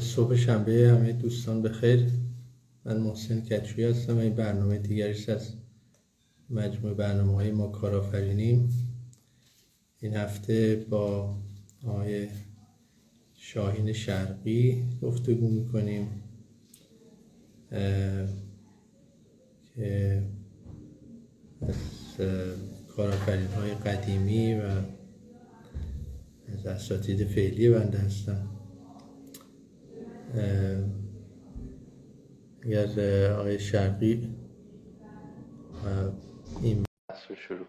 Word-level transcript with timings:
صبح 0.00 0.36
شنبه 0.36 0.88
همه 0.88 1.12
دوستان 1.12 1.62
بخیر 1.62 2.06
من 2.84 2.96
محسن 2.96 3.40
کچوی 3.40 3.84
هستم 3.84 4.18
این 4.18 4.34
برنامه 4.34 4.78
دیگریش 4.78 5.28
از 5.28 5.52
مجموع 6.50 6.94
برنامه 6.94 7.32
های 7.32 7.50
ما 7.50 7.68
کارآفرینیم. 7.68 8.68
این 10.00 10.14
هفته 10.14 10.86
با 10.90 11.34
آقای 11.86 12.28
شاهین 13.34 13.92
شرقی 13.92 14.84
گفتگو 15.02 15.48
می‌کنیم 15.48 16.08
که 19.74 20.22
از 21.62 21.76
کارآفرین 22.96 23.46
های 23.46 23.70
قدیمی 23.70 24.54
و 24.54 24.62
از 26.48 26.66
اساتید 26.66 27.24
فعلی 27.24 27.70
بنده 27.70 27.98
هستم. 27.98 28.55
اگر 32.62 32.86
آقای 33.32 33.58
شرقی 33.58 34.36
این 36.62 36.84
بحث 37.10 37.30
رو 37.30 37.36
شروع 37.36 37.66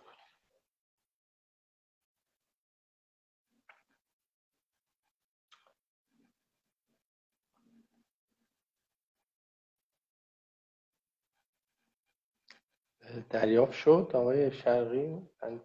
دریافت 13.30 13.74
شد 13.74 14.12
آقای 14.14 14.52
شرقی؟ 14.52 15.30
من 15.44 15.62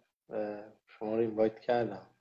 شما 0.87 1.15
رو 1.15 1.21
اینوایت 1.21 1.59
کردم. 1.59 2.12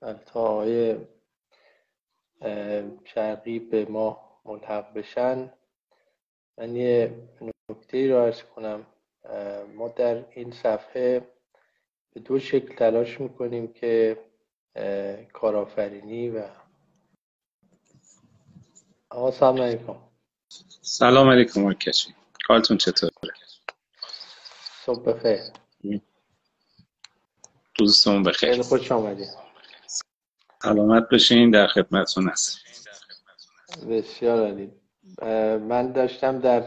تا 0.00 0.40
آقای 0.40 0.96
شرقی 3.04 3.58
به 3.58 3.84
ما 3.84 4.40
ملحق 4.44 4.92
بشن. 4.92 5.52
من 6.58 6.76
یه 6.76 7.28
نکته 7.70 8.10
رو 8.10 8.16
ارز 8.16 8.42
کنم. 8.42 8.86
ما 9.74 9.88
در 9.88 10.24
این 10.30 10.50
صفحه 10.50 11.34
به 12.12 12.20
دو 12.20 12.38
شکل 12.38 12.76
تلاش 12.76 13.20
می‌کنیم 13.20 13.72
که 13.72 14.18
کارآفرینی 15.32 16.30
و 16.30 16.48
آقا 19.10 19.30
سلام 19.30 19.62
علیکم. 19.62 19.96
سلام 20.82 21.30
علیکم 21.30 21.60
آقای 21.60 21.74
کشی. 21.74 22.14
کارتون 22.46 22.76
چطوره؟ 22.76 23.10
صبح 24.84 25.02
بخیر. 25.02 25.40
دوستون 27.74 28.22
بخیر. 28.22 28.50
خیلی 28.50 28.62
خوش 28.62 28.92
آمدید. 28.92 29.47
سلامت 30.62 31.08
بشین 31.08 31.50
در 31.50 31.66
خدمتتون 31.66 32.28
هست 32.28 32.58
بسیار 33.90 34.40
عالی. 34.40 34.72
من 35.58 35.92
داشتم 35.92 36.38
در 36.38 36.64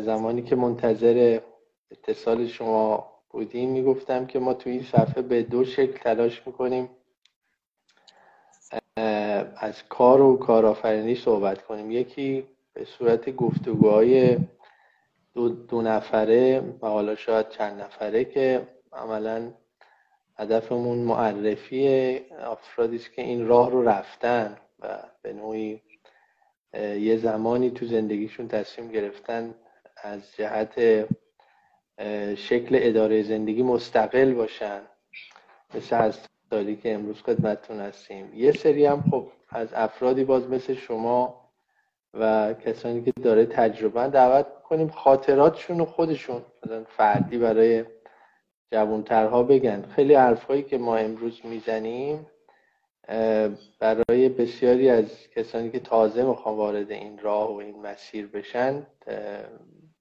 زمانی 0.00 0.42
که 0.42 0.56
منتظر 0.56 1.40
اتصال 1.90 2.46
شما 2.46 3.12
بودیم 3.30 3.70
می‌گفتم 3.70 4.26
که 4.26 4.38
ما 4.38 4.54
تو 4.54 4.70
این 4.70 4.82
صفحه 4.82 5.22
به 5.22 5.42
دو 5.42 5.64
شکل 5.64 5.98
تلاش 5.98 6.42
می‌کنیم. 6.46 6.90
از 9.56 9.82
کار 9.88 10.20
و 10.20 10.36
کارآفرینی 10.36 11.14
صحبت 11.14 11.62
کنیم. 11.62 11.90
یکی 11.90 12.46
به 12.72 12.84
صورت 12.84 13.30
گفتگوهای 13.30 14.38
دو, 15.34 15.48
دو 15.48 15.82
نفره 15.82 16.60
و 16.82 16.86
حالا 16.86 17.16
شاید 17.16 17.48
چند 17.48 17.80
نفره 17.80 18.24
که 18.24 18.68
عملا 18.92 19.52
هدفمون 20.36 20.98
معرفی 20.98 21.88
افرادی 22.38 22.98
که 22.98 23.22
این 23.22 23.46
راه 23.46 23.70
رو 23.70 23.88
رفتن 23.88 24.56
و 24.80 24.98
به 25.22 25.32
نوعی 25.32 25.82
یه 26.80 27.16
زمانی 27.16 27.70
تو 27.70 27.86
زندگیشون 27.86 28.48
تصمیم 28.48 28.88
گرفتن 28.88 29.54
از 30.02 30.20
جهت 30.36 31.06
شکل 32.34 32.78
اداره 32.82 33.22
زندگی 33.22 33.62
مستقل 33.62 34.32
باشن. 34.32 34.80
مثل 35.74 35.96
از 35.96 36.18
سالی 36.50 36.76
که 36.76 36.94
امروز 36.94 37.22
خدمتتون 37.22 37.80
هستیم. 37.80 38.34
یه 38.34 38.52
سری 38.52 38.86
هم 38.86 39.04
خب 39.10 39.26
از 39.48 39.68
افرادی 39.74 40.24
باز 40.24 40.48
مثل 40.48 40.74
شما 40.74 41.50
و 42.14 42.54
کسانی 42.54 43.02
که 43.02 43.12
داره 43.22 43.46
تجربه 43.46 44.08
دعوت 44.08 44.46
کنیم 44.62 44.88
خاطراتشون 44.88 45.80
و 45.80 45.84
خودشون 45.84 46.42
فردی 46.96 47.38
برای 47.38 47.84
جوانترها 48.72 49.42
بگن. 49.42 49.82
خیلی 49.82 50.14
حرفهایی 50.14 50.62
که 50.62 50.78
ما 50.78 50.96
امروز 50.96 51.40
می‌زنیم 51.44 52.26
برای 53.78 54.28
بسیاری 54.28 54.90
از 54.90 55.30
کسانی 55.36 55.70
که 55.70 55.80
تازه 55.80 56.24
می‌خوان 56.24 56.56
وارد 56.56 56.90
این 56.90 57.18
راه 57.18 57.52
و 57.54 57.56
این 57.56 57.82
مسیر 57.82 58.26
بشن 58.26 58.86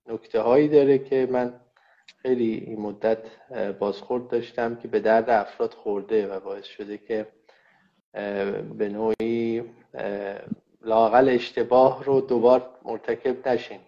نکته 0.07 0.40
هایی 0.41 0.68
داره 0.68 0.97
که 0.97 1.28
من 1.31 1.53
خیلی 2.18 2.63
این 2.68 2.79
مدت 2.79 3.19
بازخورد 3.79 4.28
داشتم 4.28 4.75
که 4.75 4.88
به 4.88 5.00
درد 5.00 5.29
افراد 5.29 5.73
خورده 5.73 6.28
و 6.28 6.40
باعث 6.40 6.66
شده 6.66 6.97
که 6.97 7.28
به 8.78 8.90
نوعی 8.90 9.63
لاقل 10.81 11.29
اشتباه 11.29 12.03
رو 12.03 12.22
دوبار 12.22 12.69
مرتکب 12.84 13.47
نشیم 13.47 13.79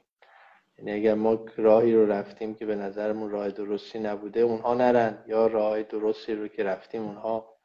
یعنی 0.78 0.92
اگر 0.92 1.14
ما 1.14 1.46
راهی 1.58 1.94
رو 1.94 2.06
رفتیم 2.12 2.56
که 2.56 2.66
به 2.66 2.76
نظرمون 2.76 3.32
راه 3.32 3.50
درستی 3.50 4.00
نبوده 4.00 4.40
اونها 4.40 4.74
نرن 4.74 5.18
یا 5.28 5.48
راه 5.48 5.84
درستی 5.84 6.34
رو 6.34 6.48
که 6.48 6.64
رفتیم 6.64 7.02
اونها 7.02 7.56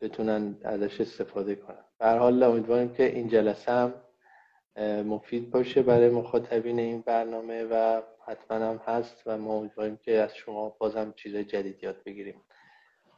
بتونن 0.00 0.56
ازش 0.64 1.00
استفاده 1.00 1.54
کنن. 1.54 1.84
به 1.98 2.10
حال 2.10 2.42
امیدواریم 2.42 2.94
که 2.94 3.04
این 3.06 3.28
جلسه 3.28 3.72
هم 3.72 3.94
مفید 5.04 5.50
باشه 5.50 5.82
برای 5.82 6.08
مخاطبین 6.08 6.78
این 6.78 7.00
برنامه 7.00 7.64
و 7.64 8.02
حتما 8.26 8.56
هم 8.56 8.80
هست 8.86 9.22
و 9.26 9.38
ما 9.38 9.54
امیدواریم 9.54 9.96
که 9.96 10.18
از 10.18 10.36
شما 10.36 10.68
بازم 10.68 11.12
چیزای 11.16 11.44
جدید 11.44 11.84
یاد 11.84 12.02
بگیریم. 12.06 12.42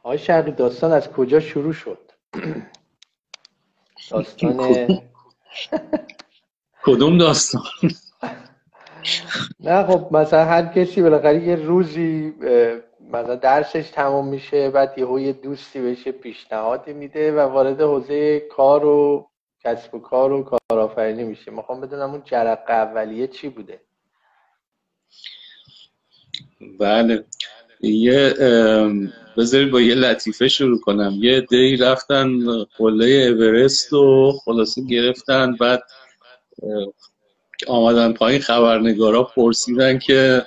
آقای 0.03 0.17
شرقی 0.17 0.51
داستان 0.51 0.91
از 0.91 1.11
کجا 1.11 1.39
شروع 1.39 1.73
شد؟ 1.73 2.11
داستان 4.11 5.01
کدوم 6.83 7.17
داستان؟ 7.17 7.61
نه 9.59 9.83
خب 9.83 10.07
مثلا 10.11 10.45
هر 10.45 10.65
کسی 10.65 11.01
بالاخره 11.01 11.43
یه 11.43 11.55
روزی 11.55 12.33
مثلا 13.13 13.35
درسش 13.35 13.89
تمام 13.89 14.27
میشه 14.27 14.69
بعد 14.69 14.97
یهو 14.97 15.19
یه 15.19 15.33
دوستی 15.33 15.81
بهش 15.81 16.07
پیشنهادی 16.07 16.93
میده 16.93 17.31
و 17.31 17.39
وارد 17.39 17.81
حوزه 17.81 18.39
کار 18.39 18.85
و 18.85 19.27
کسب 19.63 19.95
و 19.95 19.99
کار 19.99 20.31
و 20.31 20.43
کارآفرینی 20.69 21.23
میشه. 21.23 21.51
می‌خوام 21.51 21.81
بدونم 21.81 22.11
اون 22.11 22.21
جرق 22.25 22.69
اولیه 22.69 23.27
چی 23.27 23.49
بوده؟ 23.49 23.81
بله. 26.79 27.25
یه 27.81 28.33
بذارید 29.37 29.71
با 29.71 29.81
یه 29.81 29.95
لطیفه 29.95 30.47
شروع 30.47 30.79
کنم. 30.79 31.13
یه 31.15 31.41
دی 31.41 31.77
رفتن 31.77 32.39
قله 32.77 33.05
اورست 33.05 33.93
و 33.93 34.31
خلاصه 34.45 34.81
گرفتن 34.85 35.55
بعد 35.55 35.83
آمدن 37.67 38.13
پایین 38.13 38.41
خبرنگارا 38.41 39.23
پرسیدن 39.23 39.99
که 39.99 40.45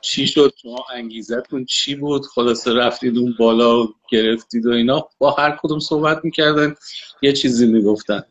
چی 0.00 0.26
شد؟ 0.26 0.52
شما 0.62 0.84
انگیزتون 0.94 1.64
چی 1.64 1.94
بود؟ 1.94 2.26
خلاصه 2.26 2.74
رفتید 2.74 3.18
اون 3.18 3.34
بالا 3.38 3.88
گرفتید 4.10 4.66
و 4.66 4.70
اینا. 4.70 5.08
با 5.18 5.30
هر 5.30 5.58
کدوم 5.62 5.78
صحبت 5.78 6.24
می‌کردن 6.24 6.74
یه 7.22 7.32
چیزی 7.32 7.66
می‌گفتن. 7.66 8.22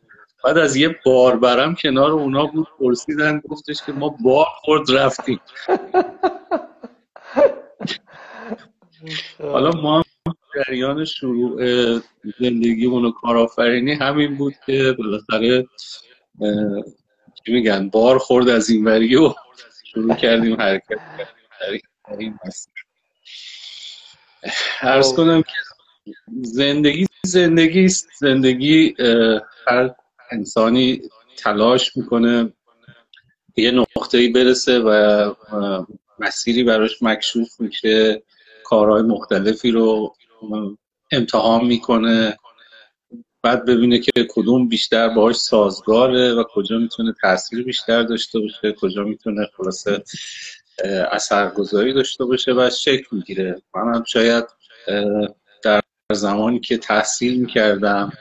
بعد 0.43 0.57
از 0.57 0.75
یه 0.75 0.95
باربرم 1.05 1.75
کنار 1.75 2.11
اونا 2.11 2.45
بود 2.45 2.67
پرسیدن 2.79 3.41
گفتش 3.49 3.77
که 3.85 3.91
ما 3.91 4.15
بار 4.23 4.45
خورد 4.61 4.91
رفتیم. 4.91 5.39
حالا 9.39 9.71
ما 9.71 10.03
جریان 10.55 11.05
شروع 11.05 11.63
زندگی 12.39 12.85
و 12.85 13.11
کارآفرینی 13.11 13.93
همین 13.93 14.37
بود 14.37 14.53
که 14.65 14.95
بالاخره 14.97 15.67
میگن؟ 17.51 17.89
بار 17.89 18.17
خورد 18.17 18.49
از 18.49 18.69
این 18.69 18.85
وری 18.85 19.15
و 19.15 19.33
شروع 19.91 20.15
کردیم 20.15 20.61
حرکت 20.61 20.99
مسیر. 22.45 22.73
ارز 24.81 25.09
خب. 25.09 25.15
کنم 25.15 25.41
که 25.41 25.53
زندگی 26.41 27.07
زندگی 27.25 27.85
است. 27.85 28.07
زندگی 28.19 28.95
هر 29.67 29.95
انسانی 30.31 31.01
تلاش 31.37 31.97
می‌کنه 31.97 32.53
یه 33.55 33.71
نقطه 33.71 34.17
ای 34.17 34.27
برسه 34.27 34.79
و 34.79 35.33
مسیری 36.19 36.63
براش 36.63 37.03
مکشوف 37.03 37.59
میشه. 37.59 38.23
کارهای 38.63 39.01
مختلفی 39.01 39.71
رو 39.71 40.15
امتحان 41.11 41.65
می‌کنه. 41.65 42.37
بعد 43.45 43.65
ببینه 43.65 43.99
که 43.99 44.11
کدوم 44.29 44.67
بیشتر 44.67 45.09
باهاش 45.09 45.35
سازگاره 45.35 46.33
و 46.33 46.43
کجا 46.53 46.77
می‌تونه 46.77 47.13
تاثیر 47.21 47.63
بیشتر 47.63 48.03
داشته 48.03 48.39
باشه 48.39 48.71
کجا 48.81 49.03
می‌تونه 49.03 49.47
خلاصه 49.57 50.03
اثرگذاری 51.11 51.93
داشته 51.93 52.25
باشه 52.25 52.53
و 52.53 52.69
شکل 52.69 53.05
می‌گیره. 53.11 53.61
منم 53.75 54.03
شاید 54.07 54.45
در 55.63 55.81
زمانی 56.11 56.59
که 56.59 56.77
تحصیل 56.77 57.39
می‌کردم 57.41 58.13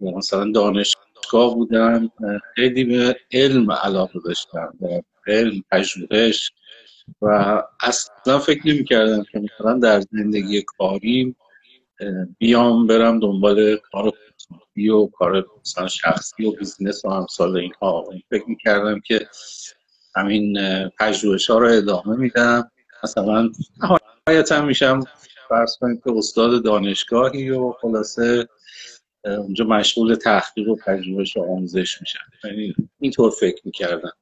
مثلا 0.00 0.52
دانشگاه 0.52 1.54
بودم 1.54 2.10
خیلی 2.54 2.84
به 2.84 3.16
علم 3.32 3.72
علاقه 3.72 4.20
داشتم 4.24 4.74
علم 5.26 5.64
پژوهش 5.70 6.52
و 7.22 7.62
اصلا 7.82 8.38
فکر 8.38 8.68
نمی 8.68 8.84
کردم 8.84 9.24
که 9.32 9.38
مثلا 9.40 9.78
در 9.78 10.00
زندگی 10.00 10.62
کاریم 10.62 11.36
بیام 12.38 12.86
برم 12.86 13.20
دنبال 13.20 13.76
کار 13.76 14.10
خصوصی 14.10 14.88
و 14.88 15.06
کار 15.06 15.46
مثلا 15.60 15.88
شخصی 15.88 16.44
و 16.44 16.52
business 16.52 17.04
و 17.04 17.10
امثال 17.10 17.56
اینها. 17.56 18.04
فکر 18.30 18.44
می 18.46 18.56
کردم 18.56 19.00
که 19.00 19.28
همین 20.16 20.58
پژوهش 21.00 21.50
ها 21.50 21.58
رو 21.58 21.68
ادامه 21.68 22.16
میدم. 22.16 22.70
مثلا 23.04 23.50
نهایتا 24.26 24.62
میشم 24.62 25.00
فرض 25.48 25.76
کنید 25.80 26.02
که 26.04 26.12
استاد 26.16 26.64
دانشگاهی 26.64 27.50
و 27.50 27.72
خلاصه 27.72 28.48
اونجا 29.24 29.64
مشغول 29.64 30.14
تحقیق 30.14 30.68
و 30.68 30.76
پژوهش 30.86 31.36
و 31.36 31.42
آموزش 31.42 32.00
میشم. 32.00 32.18
یعنی 32.44 32.74
اینطور 33.00 33.30
فکر 33.30 33.62
می‌کردم. 33.64 34.12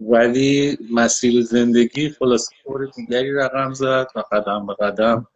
ولی 0.00 0.78
مسیر 0.92 1.42
زندگی 1.42 2.10
خلاصه 2.10 2.56
طور 2.64 2.90
دیگری 2.96 3.32
رقم 3.32 3.72
زد 3.72 4.06
و 4.14 4.22
قدم 4.32 4.66
به 4.66 4.74
قدم 4.74 5.26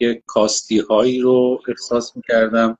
یک 0.00 0.22
کاستی 0.26 0.78
هایی 0.78 1.20
رو 1.20 1.62
احساس 1.68 2.16
می‌کردم 2.16 2.78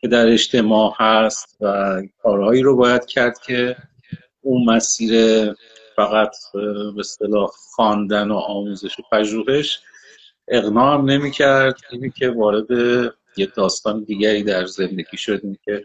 که 0.00 0.08
در 0.08 0.26
اجتماع 0.26 0.94
هست 0.98 1.56
و 1.60 2.02
کارهایی 2.22 2.62
رو 2.62 2.76
باید 2.76 3.06
کرد 3.06 3.38
که 3.38 3.76
اون 4.40 4.64
مسیر 4.64 5.12
فقط 5.96 6.30
به 6.52 7.00
اصطلاح 7.00 7.50
خواندن 7.74 8.30
و 8.30 8.34
آموزش 8.34 8.98
و 8.98 9.02
پژوهش 9.12 9.80
اقناع 10.48 11.02
نمی 11.02 11.30
کرد 11.30 11.80
اینی 11.90 12.10
که 12.10 12.30
وارد 12.30 12.66
یک 13.36 13.54
داستان 13.54 14.04
دیگری 14.04 14.42
در 14.42 14.66
زندگی 14.66 15.16
شدیم 15.16 15.58
که 15.64 15.84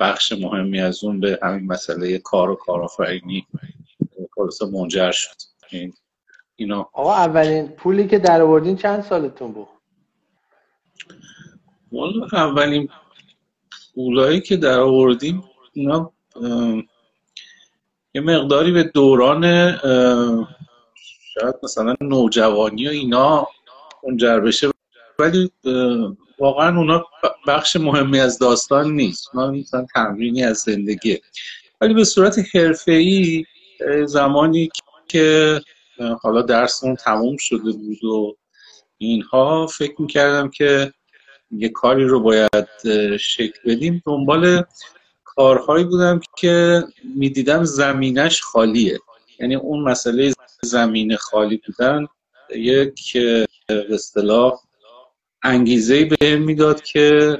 بخش 0.00 0.32
مهمی 0.32 0.80
از 0.80 1.04
اون 1.04 1.20
به 1.20 1.38
همین 1.42 1.66
مسئله 1.66 2.18
کار 2.18 2.50
و 2.50 2.54
کارآفرینی 2.54 3.46
خلاصه 4.34 4.66
منجر 4.66 5.10
شد. 5.10 5.36
اینا. 6.56 6.88
آقا 6.92 7.14
اولین 7.14 7.68
پولی 7.68 8.06
که 8.06 8.18
در 8.18 8.42
آوردین 8.42 8.76
چند 8.76 9.02
سالتون 9.02 9.52
بود؟ 9.52 9.68
والا 11.92 12.26
اولین 12.32 12.88
پولایی 13.94 14.40
که 14.40 14.56
در 14.56 14.80
آوردیم 14.80 15.44
اینا 15.72 16.12
یه 18.14 18.20
مقداری 18.20 18.72
به 18.72 18.82
دوران 18.82 19.72
شاید 21.34 21.54
مثلا 21.62 21.94
نوجوانی 22.00 22.86
و 22.86 22.90
اینا 22.90 23.48
منجر 24.08 24.40
بشه. 24.40 24.70
ولی 25.18 25.50
واقعا 26.38 26.78
اونا 26.78 27.06
بخش 27.46 27.76
مهمی 27.76 28.20
از 28.20 28.38
داستان 28.38 28.92
نیست. 28.92 29.28
اونا 29.34 29.50
مثلا 29.50 29.86
تمرینی 29.94 30.44
از 30.44 30.58
زندگی. 30.58 31.20
ولی 31.80 31.94
به 31.94 32.04
صورت 32.04 32.56
حرفه‌ای 32.56 33.44
زمانی 34.04 34.68
که 35.08 35.60
حالا 36.22 36.42
درسمون 36.42 36.96
تموم 36.96 37.36
شده 37.36 37.72
بود 37.72 38.04
و 38.04 38.36
اینها 38.98 39.66
فکر 39.66 40.02
می‌کردم 40.02 40.50
که 40.50 40.92
یه 41.50 41.68
کاری 41.68 42.04
رو 42.04 42.20
باید 42.20 42.66
شکل 43.16 43.72
بدیم. 43.72 44.02
دنبال 44.06 44.64
کارهایی 45.24 45.84
بودم 45.84 46.20
که 46.36 46.84
می‌دیدم 47.04 47.64
زمینش 47.64 48.42
خالیه. 48.42 48.98
یعنی 49.40 49.54
اون 49.54 49.82
مسئله 49.82 50.32
زمین 50.62 51.16
خالی 51.16 51.62
بودن 51.66 52.06
یک 52.56 53.16
به 53.68 53.94
اصطلاح 53.94 54.60
انگیزه 55.42 56.04
به 56.04 56.36
می‌داد 56.36 56.82
که 56.82 57.38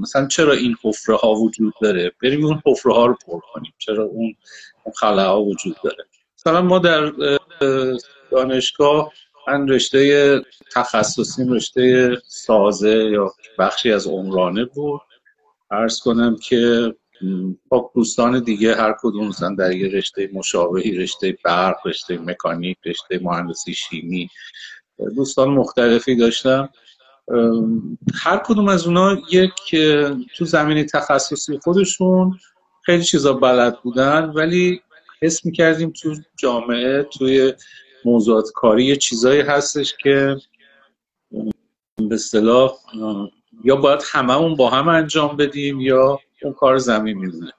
مثلا 0.00 0.26
چرا 0.26 0.52
این 0.52 0.76
حفره 0.82 1.16
ها 1.16 1.34
وجود 1.34 1.74
داره؟ 1.82 2.12
بریم 2.22 2.46
اون 2.46 2.62
حفره 2.66 2.92
ها 2.92 3.06
رو 3.06 3.16
پر 3.26 3.40
کنیم. 3.52 3.74
چرا 3.78 4.04
اون 4.04 4.34
خلا 4.94 5.28
ها 5.28 5.42
وجود 5.42 5.76
داره؟ 5.84 6.04
مثلا 6.46 6.62
ما 6.62 6.78
در 6.78 7.12
دانشگاه 8.30 9.12
من 9.48 9.68
رشته 9.68 10.40
تخصصی 10.74 11.44
رشته 11.48 12.16
سازه 12.26 13.10
یا 13.12 13.32
بخشی 13.58 13.92
از 13.92 14.06
عمرانه 14.06 14.64
بود. 14.64 15.00
عرض 15.70 16.00
کنم 16.00 16.36
که 16.36 16.94
با 17.68 17.90
دوستان 17.94 18.42
دیگه 18.42 18.74
هر 18.76 18.94
کدوم 19.02 19.28
مثلا 19.28 19.54
در 19.54 19.72
یه 19.72 19.88
رشته 19.88 20.30
مشابهی 20.32 20.92
رشته 20.98 21.38
برق 21.44 21.86
رشته 21.86 22.18
مکانیک 22.18 22.76
رشته 22.84 23.20
مهندسی 23.22 23.74
شیمی 23.74 24.30
دوستان 25.16 25.48
مختلفی 25.48 26.16
داشتم. 26.16 26.68
هر 28.14 28.42
کدوم 28.46 28.68
از 28.68 28.86
اونا 28.86 29.16
یک 29.32 29.76
تو 30.36 30.44
زمینه 30.44 30.84
تخصصی 30.84 31.58
خودشون 31.58 32.38
خیلی 32.82 33.04
چیزا 33.04 33.32
بلد 33.32 33.82
بودن 33.82 34.24
ولی 34.24 34.80
حس 35.22 35.46
می‌کردیم 35.46 35.90
تو 35.90 36.14
جامعه 36.38 37.02
توی 37.02 37.52
موضوعات 38.04 38.50
کاری 38.54 38.84
یه 38.84 38.96
چیزایی 38.96 39.40
هستش 39.40 39.94
که 40.02 40.36
به 41.96 42.14
اصطلاح 42.14 42.72
یا 43.64 43.76
باید 43.76 44.00
هممون 44.12 44.56
با 44.56 44.70
هم 44.70 44.88
انجام 44.88 45.36
بدیم 45.36 45.80
یا 45.80 46.20
اون 46.42 46.52
کار 46.52 46.78
زمین 46.78 47.18
می‌مونه 47.18 47.52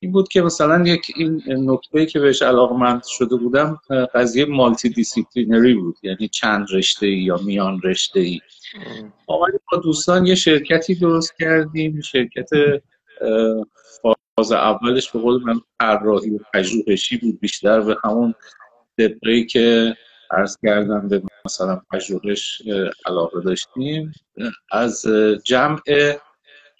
این 0.00 0.12
بود 0.12 0.28
که 0.28 0.42
مثلا 0.42 0.88
یک 0.88 1.12
این 1.16 1.42
نکته 1.48 2.06
که 2.06 2.20
بهش 2.20 2.42
علاقمند 2.42 3.04
شده 3.04 3.36
بودم 3.36 3.80
قضیه 4.14 4.44
multidisciplinary 4.44 5.74
بود 5.74 5.96
یعنی 6.02 6.28
چند 6.28 6.66
رشته 6.72 7.06
ای 7.06 7.18
یا 7.18 7.36
میان 7.36 7.80
رشته 7.84 8.20
ای 8.20 8.40
با 9.26 9.76
دوستان 9.82 10.26
یه 10.26 10.34
شرکتی 10.34 10.94
درست 10.94 11.34
کردیم 11.38 12.00
شرکت 12.00 12.48
فاز 14.38 14.52
اولش 14.52 15.10
به 15.10 15.18
قول 15.18 15.42
من 15.42 15.60
طراحی 15.80 16.30
و 16.30 16.38
پژوهشی 16.54 17.16
بود 17.16 17.40
بیشتر 17.40 17.80
به 17.80 17.96
همون 18.04 18.34
دبری 18.98 19.46
که 19.46 19.96
عرض 20.30 20.56
کردم 20.62 21.08
به 21.08 21.22
مثلا 21.44 21.82
پژوهش 21.92 22.62
علاقه 23.06 23.40
داشتیم. 23.40 24.12
از 24.72 25.06
جمع 25.44 25.80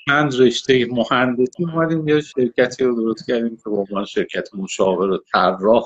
چند 0.06 0.40
رشته 0.40 0.86
مهندسی 0.90 1.64
اومدیم 1.64 2.08
یه 2.08 2.20
شرکتی 2.20 2.84
رو 2.84 2.94
درست 3.02 3.26
کردیم 3.26 3.56
که 3.56 3.70
با 3.70 3.76
عنوان 3.76 4.04
شرکت 4.04 4.54
مشاور 4.54 5.10
و 5.10 5.18
طراح 5.32 5.84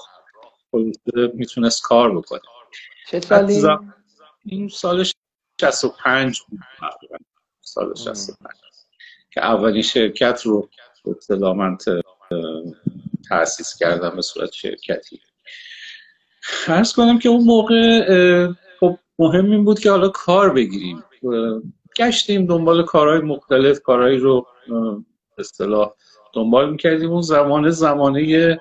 می‌تونست 1.35 1.83
کار 1.83 2.17
بکنه. 2.17 2.41
چه 3.08 3.20
سالی؟ 3.20 3.63
این 4.44 4.69
سال 4.69 5.05
65 5.61 6.41
بود. 6.41 6.61
سال 7.61 7.94
65 7.94 8.37
که 9.31 9.44
اولین 9.44 9.82
شرکت 9.82 10.43
رو 10.44 10.69
به 11.29 11.53
من 11.53 11.77
تأسیس 13.29 13.77
کردم 13.79 14.17
به 14.17 14.23
صورت 14.23 14.53
شرکتی. 14.53 15.21
فرض 16.43 16.93
کنم 16.93 17.19
که 17.19 17.29
اون 17.29 17.44
موقع 17.44 18.03
خب 18.81 18.99
مهم 19.19 19.51
این 19.51 19.65
بود 19.65 19.79
که 19.81 19.91
حالا 19.91 20.09
کار 20.09 20.53
بگیریم. 20.53 21.05
گشتیم 21.99 22.47
دنبال 22.47 22.85
کارهای 22.85 23.21
مختلف 23.21 23.81
کارهایی 23.81 24.19
رو 24.19 24.47
اصطلاح 25.39 25.94
دنبال 26.35 26.71
می‌کردیم. 26.71 27.11
اون 27.11 27.23
زمان 27.23 27.71
زمانه 27.71 28.59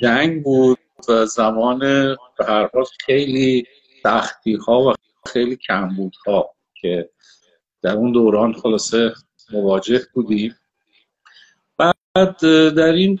جنگ 0.00 0.42
بود 0.42 0.78
و 1.08 1.26
زمان 1.26 1.78
به 2.38 2.44
هر 2.44 2.70
حال 2.74 2.84
خیلی 3.06 3.66
سختی 4.02 4.54
ها 4.54 4.80
و 4.80 4.92
خیلی 5.26 5.56
کمبود 5.56 6.16
ها 6.26 6.50
که 6.80 7.10
در 7.82 7.96
اون 7.96 8.12
دوران 8.12 8.52
خلاصه 8.52 9.12
مواجه 9.52 10.00
بودیم. 10.14 10.54
در 12.14 12.92
این 12.92 13.18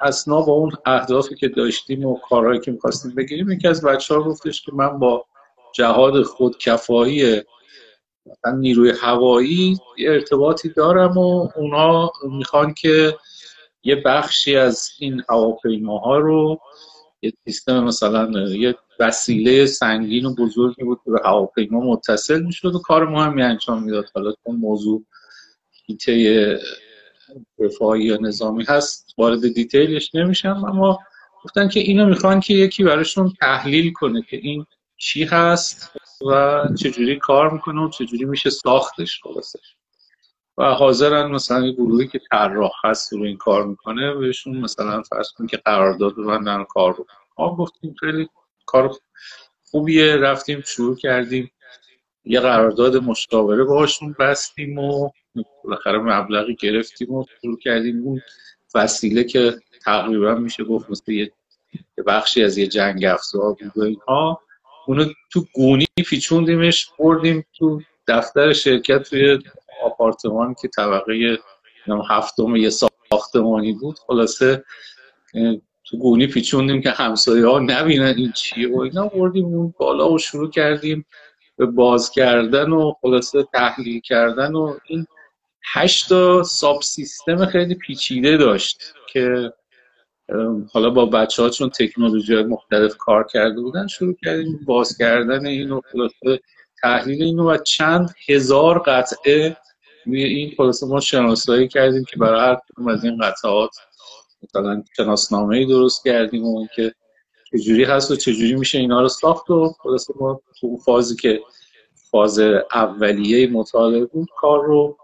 اسنا 0.00 0.42
با 0.42 0.52
اون 0.52 0.72
اهدافی 0.86 1.34
که 1.34 1.48
داشتیم 1.48 2.04
و 2.04 2.18
کارهایی 2.28 2.60
که 2.60 2.70
می‌خواستیم 2.70 3.14
بگیریم 3.14 3.50
یکی 3.50 3.68
از 3.68 3.84
بچه 3.84 4.14
ها 4.14 4.22
گفتش 4.22 4.62
که 4.62 4.72
من 4.74 4.98
با 4.98 5.24
جهاد 5.74 6.22
خودکفایی 6.22 7.42
مثلا 8.26 8.56
نیروی 8.58 8.92
هوایی 9.00 9.78
ارتباطی 9.98 10.68
دارم 10.68 11.18
و 11.18 11.48
اونا 11.56 12.10
می‌خوان 12.30 12.74
که 12.74 13.16
یه 13.84 13.96
بخشی 13.96 14.56
از 14.56 14.88
این 14.98 15.22
هواپیماها 15.28 16.18
رو 16.18 16.60
یه 17.22 17.32
سیستم 17.44 17.84
مثلا 17.84 18.48
یه 18.48 18.74
وسیله 19.00 19.66
سنگین 19.66 20.26
و 20.26 20.34
بزرگی 20.34 20.84
بود 20.84 21.00
که 21.04 21.10
به 21.10 21.20
هواپیما 21.24 21.80
متصل 21.80 22.42
می‌شد 22.42 22.74
و 22.74 22.78
کار 22.78 23.08
مهمی 23.08 23.42
انجام 23.42 23.82
می‌داد. 23.82 24.04
حالا 24.14 24.34
اون 24.42 24.56
موضوع 24.56 25.04
هیته 25.86 26.58
رفاهی 27.58 28.04
یا 28.04 28.16
نظامی 28.16 28.64
هست 28.64 29.14
وارد 29.18 29.54
دیتیلش 29.54 30.14
نمیشم 30.14 30.64
اما 30.64 30.98
گفتن 31.44 31.68
که 31.68 31.80
اینو 31.80 32.06
می‌خوان 32.06 32.40
که 32.40 32.54
یکی 32.54 32.84
براشون 32.84 33.32
تحلیل 33.40 33.92
کنه 33.92 34.22
که 34.22 34.36
این 34.36 34.66
چی 34.96 35.24
هست 35.24 35.96
و 36.30 36.62
چجوری 36.78 37.18
کار 37.18 37.50
می‌کنه 37.50 37.80
و 37.80 37.88
چجوری 37.88 38.24
میشه 38.24 38.50
ساختش 38.50 39.20
خلاصه. 39.22 39.58
و 40.58 40.64
حاضرن 40.64 41.30
مثلا 41.30 41.66
یه 41.66 41.72
گروهی 41.72 42.08
که 42.08 42.20
طراح 42.30 42.72
هست 42.84 43.12
رو 43.12 43.22
این 43.22 43.36
کار 43.36 43.66
می‌کنه 43.66 44.14
بهشون 44.14 44.56
مثلا 44.56 45.02
فرض 45.02 45.32
کن 45.32 45.46
که 45.46 45.56
قرارداد 45.56 46.16
ببندن 46.16 46.64
کار 46.64 46.96
رو. 46.96 47.06
ما 47.38 47.56
گفتیم 47.56 47.94
خیلی 48.00 48.28
کار 48.66 48.96
خوبیه 49.70 50.16
رفتیم 50.16 50.60
شروع 50.66 50.96
کردیم. 50.96 51.50
یه 52.24 52.40
قرارداد 52.40 52.96
مشاوره 52.96 53.64
باهاشون 53.64 54.16
بستیم 54.18 54.78
و 54.78 55.10
بالاخره 55.64 55.98
مبلغی 55.98 56.54
گرفتیم 56.54 57.12
و 57.12 57.24
شروع 57.40 57.58
کردیم 57.58 58.02
اون 58.02 58.20
وسیله 58.74 59.24
که 59.24 59.54
تقریبا 59.84 60.34
میشه 60.34 60.64
گفت 60.64 60.90
مثل 60.90 61.12
یه 61.12 61.32
بخشی 62.06 62.44
از 62.44 62.58
یه 62.58 62.66
جنگ 62.66 63.04
افزار 63.04 63.52
بود. 63.52 63.72
و 63.76 63.82
اینها 63.82 64.40
اونو 64.86 65.04
تو 65.30 65.44
گونی 65.54 65.86
پیچوندیمش 66.06 66.90
بردیم 66.98 67.44
تو 67.58 67.80
دفتر 68.08 68.52
شرکت 68.52 69.02
توی 69.02 69.38
آپارتمان 69.82 70.54
که 70.62 70.68
طبقه 70.68 71.38
هفتم 72.10 72.56
یه 72.56 72.70
ساختمانی 72.70 73.72
بود. 73.72 73.98
خلاصه 73.98 74.64
تو 75.84 75.98
گونی 75.98 76.26
پیچوندیم 76.26 76.80
که 76.80 76.90
همسایه 76.90 77.46
ها 77.46 77.58
نبینن 77.58 78.14
این 78.16 78.32
چیه 78.32 78.76
و 78.76 78.80
اینا. 78.80 79.06
بردیم 79.06 79.44
اون 79.44 79.74
بالا 79.78 80.12
و 80.12 80.18
شروع 80.18 80.50
کردیم 80.50 81.06
به 81.56 81.66
باز 81.66 82.10
کردن 82.10 82.70
و 82.70 82.92
خلاصه 83.00 83.42
تحلیل 83.52 84.00
کردن 84.00 84.54
و 84.54 84.76
این 84.86 85.06
هشتا 85.72 86.42
ساب 86.42 86.82
سیستم 86.82 87.46
خیلی 87.46 87.74
پیچیده 87.74 88.36
داشت 88.36 88.94
که 89.12 89.52
حالا 90.72 90.90
با 90.90 91.06
بچه 91.06 91.42
ها 91.42 91.50
چون 91.50 91.70
تکنولوژی 91.70 92.42
مختلف 92.42 92.96
کار 92.96 93.26
کرده 93.32 93.60
بودن 93.60 93.86
شروع 93.86 94.14
کردیم 94.24 94.60
باز 94.66 94.98
کردن 94.98 95.46
اینو 95.46 95.80
خلاصه 95.92 96.40
تحلیل 96.82 97.22
اینو 97.22 97.50
و 97.50 97.56
چند 97.56 98.14
هزار 98.28 98.78
قطعه 98.78 99.56
این 100.06 100.54
خلاصه 100.56 100.86
ما 100.86 101.00
شناسایی 101.00 101.68
کردیم 101.68 102.04
که 102.04 102.16
برای 102.16 102.40
هر 102.40 102.90
از 102.90 103.04
این 103.04 103.18
قطعات 103.18 103.70
مثلا 104.42 104.84
شناسنامه 104.96 105.56
ای 105.56 105.66
درست 105.66 106.04
کردیم 106.04 106.44
و 106.44 106.58
اینکه 106.58 106.94
چجوری 107.52 107.84
هست 107.84 108.10
و 108.10 108.16
چجوری 108.16 108.54
میشه 108.54 108.78
اینا 108.78 109.00
رو 109.00 109.08
ساخت 109.08 109.50
و 109.50 109.74
خلاصه 109.82 110.14
ما 110.20 110.40
تو 110.60 110.76
فازی 110.76 111.16
که 111.16 111.40
فاز 112.10 112.38
اولیه 112.74 113.50
مطالعه 113.50 114.04
بود 114.04 114.28
کار 114.36 114.64
رو 114.66 114.96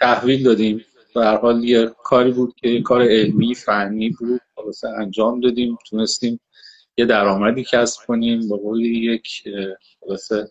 تحویل 0.00 0.42
دادیم. 0.42 0.84
و 1.16 1.20
هر 1.20 1.36
حال 1.36 1.64
یه 1.64 1.90
کاری 2.04 2.32
بود 2.32 2.54
که 2.56 2.68
یه 2.68 2.82
کار 2.82 3.02
علمی 3.02 3.54
فنی 3.54 4.10
بود 4.10 4.40
خلاصه 4.56 4.88
انجام 4.88 5.40
دادیم. 5.40 5.78
تونستیم 5.90 6.40
یه 6.96 7.04
درآمدی 7.04 7.64
کسب 7.64 8.06
کنیم. 8.06 8.48
به 8.48 8.56
قول 8.56 8.80
یک 8.84 9.28
خلاصه 10.00 10.50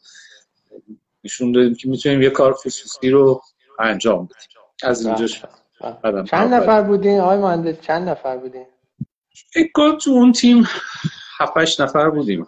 نشون 1.24 1.52
دادیم 1.52 1.76
که 1.76 1.90
می‌تونیم 1.90 2.22
یه 2.22 2.30
کار 2.30 2.54
خصوصی 2.54 3.10
رو 3.10 3.42
انجام 3.80 4.26
بدیم. 4.26 4.38
از 4.84 5.06
اینجا 5.06 5.28
چند 6.24 6.54
نفر 6.54 6.82
بودین؟ 6.82 7.20
آقای 7.20 7.38
مهندس 7.38 7.82
چند 7.82 8.10
نفر 8.10 8.38
بودین؟ 8.38 8.66
فکر 9.54 9.98
تو 10.02 10.12
اون 10.12 10.32
تیم 10.32 10.68
7 11.40 11.82
نفر 11.82 12.10
بودیم 12.10 12.48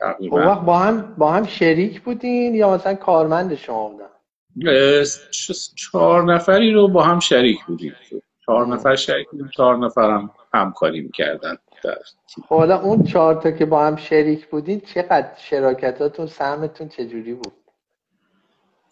تقریبا. 0.00 0.54
با 0.54 0.78
هم 0.78 1.14
با 1.18 1.32
هم 1.32 1.46
شریک 1.46 2.00
بودین 2.00 2.54
یا 2.54 2.74
مثلا 2.74 2.94
کارمند 2.94 3.54
شما 3.54 3.88
بودن؟ 3.88 4.06
چهار 5.74 6.34
نفری 6.34 6.72
رو 6.72 6.88
با 6.88 7.02
هم 7.02 7.20
شریک 7.20 7.64
بودیم. 7.64 7.94
چهار 8.46 8.66
نفر 8.66 8.96
شریک 8.96 9.28
بودیم 9.30 9.50
چهار 9.56 9.76
نفر 9.76 10.10
هم 10.10 10.30
همکاری 10.54 11.00
می‌کردن. 11.00 11.56
حالا 12.48 12.80
اون 12.80 13.02
چهار 13.02 13.34
تا 13.34 13.50
که 13.50 13.66
با 13.66 13.86
هم 13.86 13.96
شریک 13.96 14.46
بودین 14.46 14.80
چقدر 14.80 15.28
شراکتاتون 15.36 16.26
سهمتون 16.26 16.88
چجوری 16.88 17.34
بود؟ 17.34 17.52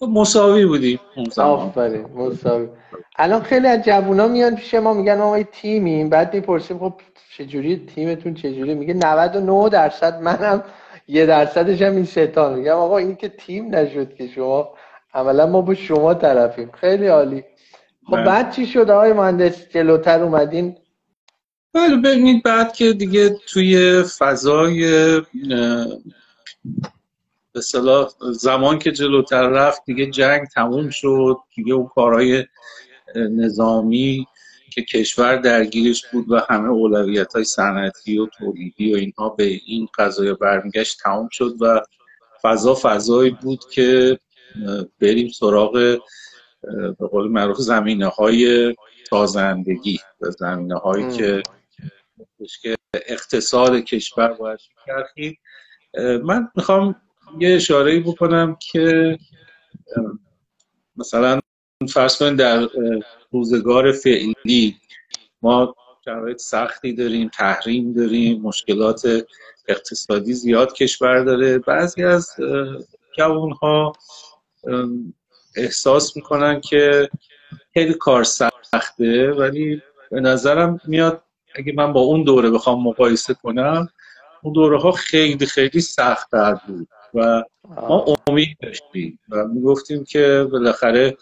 مساوی 0.08 0.66
بودیم 0.66 1.00
آفرین 1.36 2.04
مساوی. 2.04 2.68
الان 3.16 3.42
خیلی 3.42 3.66
از 3.66 3.84
جوونا 3.84 4.28
میان 4.28 4.56
پیش 4.56 4.74
ما 4.74 4.94
میگن 4.94 5.18
ما 5.18 5.42
تیمیم. 5.42 6.08
بعد 6.08 6.34
می‌پرسیم 6.34 6.78
خب 6.78 6.94
چجوری 7.36 7.86
تیمتون 7.94 8.34
چجوری؟ 8.34 8.74
میگه 8.74 8.94
99 8.94 9.68
درصد 9.68 10.20
منم 10.22 10.64
یه 11.08 11.26
درصدش 11.26 11.82
هم 11.82 11.94
این 11.94 12.04
ستان 12.04 12.58
میگم 12.58 12.76
آقا 12.76 12.98
این 12.98 13.16
که 13.16 13.28
تیم 13.28 13.74
نشد 13.74 14.14
که 14.14 14.28
شما 14.28 14.74
عملا 15.14 15.46
ما 15.46 15.60
با 15.60 15.74
شما 15.74 16.14
طرفیم. 16.14 16.70
خیلی 16.80 17.06
عالی. 17.06 17.44
خب 18.06 18.24
بعد 18.24 18.52
چی 18.52 18.66
شد 18.66 18.90
آقای 18.90 19.12
مهندس؟ 19.12 19.68
جلوتر 19.68 20.22
اومدین؟ 20.22 20.76
بله 21.74 21.96
ببینید 21.96 22.42
بعد 22.42 22.72
که 22.72 22.92
دیگه 22.92 23.36
توی 23.48 24.02
فضای 24.02 24.80
به 27.52 27.60
صلاح 27.60 28.10
زمان 28.32 28.78
که 28.78 28.92
جلوتر 28.92 29.48
رفت 29.48 29.84
دیگه 29.84 30.06
جنگ 30.06 30.46
تموم 30.46 30.90
شد. 30.90 31.36
دیگه 31.54 31.74
اون 31.74 31.86
کارهای 31.86 32.44
نظامی 33.16 34.26
که 34.74 34.82
کشور 34.82 35.36
درگیرش 35.36 36.04
بود 36.12 36.30
و 36.30 36.40
همه 36.48 36.68
اولویت 36.68 37.34
های 37.34 37.44
صنعتی 37.44 38.18
و 38.18 38.26
تولیدی 38.26 38.94
و 38.94 38.96
اینها 38.96 39.28
به 39.28 39.60
این 39.66 39.88
قضايا 39.98 40.34
برمیگشت 40.34 40.98
تموم 41.02 41.28
شد 41.32 41.54
و 41.60 41.80
فضا 42.42 42.78
فضایی 42.82 43.30
بود 43.30 43.60
که 43.70 44.18
بریم 45.00 45.28
سراغ 45.28 45.72
به 46.98 47.06
قول 47.10 47.28
معروف 47.28 47.56
زمینه 47.56 48.06
های 48.06 48.74
تازندگی 49.10 49.98
و 50.20 50.30
زمینه 50.30 50.78
هایی 50.78 51.16
که 51.16 51.42
اقتصاد 52.94 53.76
کشور 53.76 54.32
باید 54.32 54.58
کرخید 54.86 55.38
من 56.24 56.48
می‌خوام 56.56 56.96
یه 57.38 57.54
اشاره 57.54 58.00
بکنم 58.00 58.56
که 58.72 59.18
مثلا 60.96 61.40
فرض 61.88 62.18
کنید 62.18 62.38
در 62.38 62.68
روزگار 63.30 63.92
فعلی 63.92 64.76
ما 65.42 65.74
شرایط 66.04 66.38
سختی 66.38 66.92
داریم 66.92 67.28
تحریم 67.28 67.92
داریم 67.92 68.42
مشکلات 68.42 69.26
اقتصادی 69.68 70.32
زیاد 70.32 70.72
کشور 70.72 71.24
داره. 71.24 71.58
بعضی 71.58 72.04
از 72.04 72.30
جوان 73.18 73.50
ها 73.50 73.92
احساس 75.56 76.16
می‌کنن 76.16 76.60
که 76.60 77.10
خیلی 77.74 77.94
کار 77.94 78.24
سخته 78.24 79.32
ولی 79.32 79.82
به 80.10 80.20
نظرم 80.20 80.80
میاد 80.84 81.22
اگه 81.54 81.72
من 81.72 81.92
با 81.92 82.00
اون 82.00 82.22
دوره 82.22 82.50
بخوام 82.50 82.82
مقایسه 82.82 83.34
کنم 83.34 83.88
اون 84.42 84.52
دوره 84.52 84.78
ها 84.80 84.92
خیلی 84.92 85.46
خیلی 85.46 85.80
سخت 85.80 86.30
بود 86.66 86.88
و 87.14 87.42
ما 87.64 88.04
امید 88.26 88.56
داشتیم 88.62 89.18
و 89.28 89.44
می‌گفتیم 89.44 90.04
که 90.04 90.48
بالاخره 90.52 91.16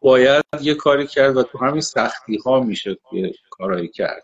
باید 0.00 0.44
یه 0.60 0.74
کاری 0.74 1.06
کرد 1.06 1.36
و 1.36 1.42
تو 1.42 1.58
همین 1.58 1.80
سختی 1.80 2.36
ها 2.36 2.60
میشه 2.60 2.96
که 3.10 3.32
کارایی 3.50 3.88
کرد. 3.88 4.22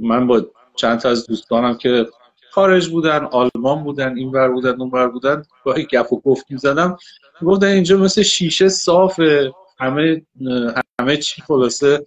من 0.00 0.26
با 0.26 0.46
چند 0.76 1.00
تا 1.00 1.08
از 1.08 1.26
دوستانم 1.26 1.78
که 1.78 2.06
خارج 2.52 2.88
بودن 2.88 3.24
آلمان 3.24 3.84
بودن 3.84 4.16
این 4.16 4.32
بر 4.32 4.48
بودن 4.48 4.80
اون 4.80 4.90
بر 4.90 5.08
بودن. 5.08 5.42
گاهی 5.64 5.84
گپ 5.84 6.12
و 6.12 6.20
گفت 6.20 6.46
می‌زدم. 6.50 6.96
گفتن 7.42 7.66
اینجا 7.66 7.96
مثل 7.96 8.22
شیشه 8.22 8.68
صافه 8.68 9.52
همه 9.80 10.22
همه 11.00 11.16
چی 11.16 11.42
خلاصه 11.42 12.04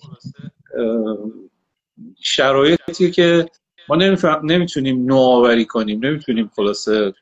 شرایطی 2.21 3.11
که 3.11 3.49
ما 3.89 3.95
نمی‌تونیم 4.43 5.05
نوآوری 5.05 5.65
کنیم 5.65 6.05
نمی‌تونیم 6.05 6.51
خلاصه 6.55 7.13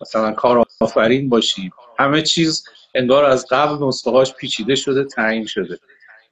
مثلا 0.00 0.32
کار 0.32 0.64
آفرین 0.80 1.28
باشیم. 1.28 1.70
همه 1.98 2.22
چیز 2.22 2.64
انگار 2.94 3.24
از 3.24 3.46
قبل 3.50 3.86
نسخه 3.86 4.24
پیچیده 4.38 4.74
شده 4.74 5.04
تعیین 5.04 5.46
شده. 5.46 5.78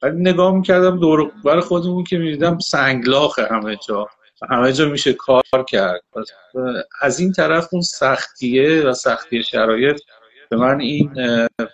ولی 0.02 0.20
نگاه 0.20 0.54
می‌کردم 0.54 1.00
دور 1.00 1.32
بر 1.44 1.60
خودمون 1.60 2.04
که 2.04 2.18
می‌دیدم 2.18 2.58
سنگلاخه 2.58 3.48
همه 3.50 3.76
جا. 3.76 4.08
همه 4.50 4.72
جا 4.72 4.88
میشه 4.88 5.12
کار 5.12 5.64
کرد. 5.68 6.02
از 7.00 7.20
این 7.20 7.32
طرف 7.32 7.68
اون 7.72 7.82
سختیه 7.82 8.82
و 8.82 8.92
سختی 8.92 9.42
شرایط 9.42 10.00
به 10.50 10.56
من 10.56 10.80
این 10.80 11.10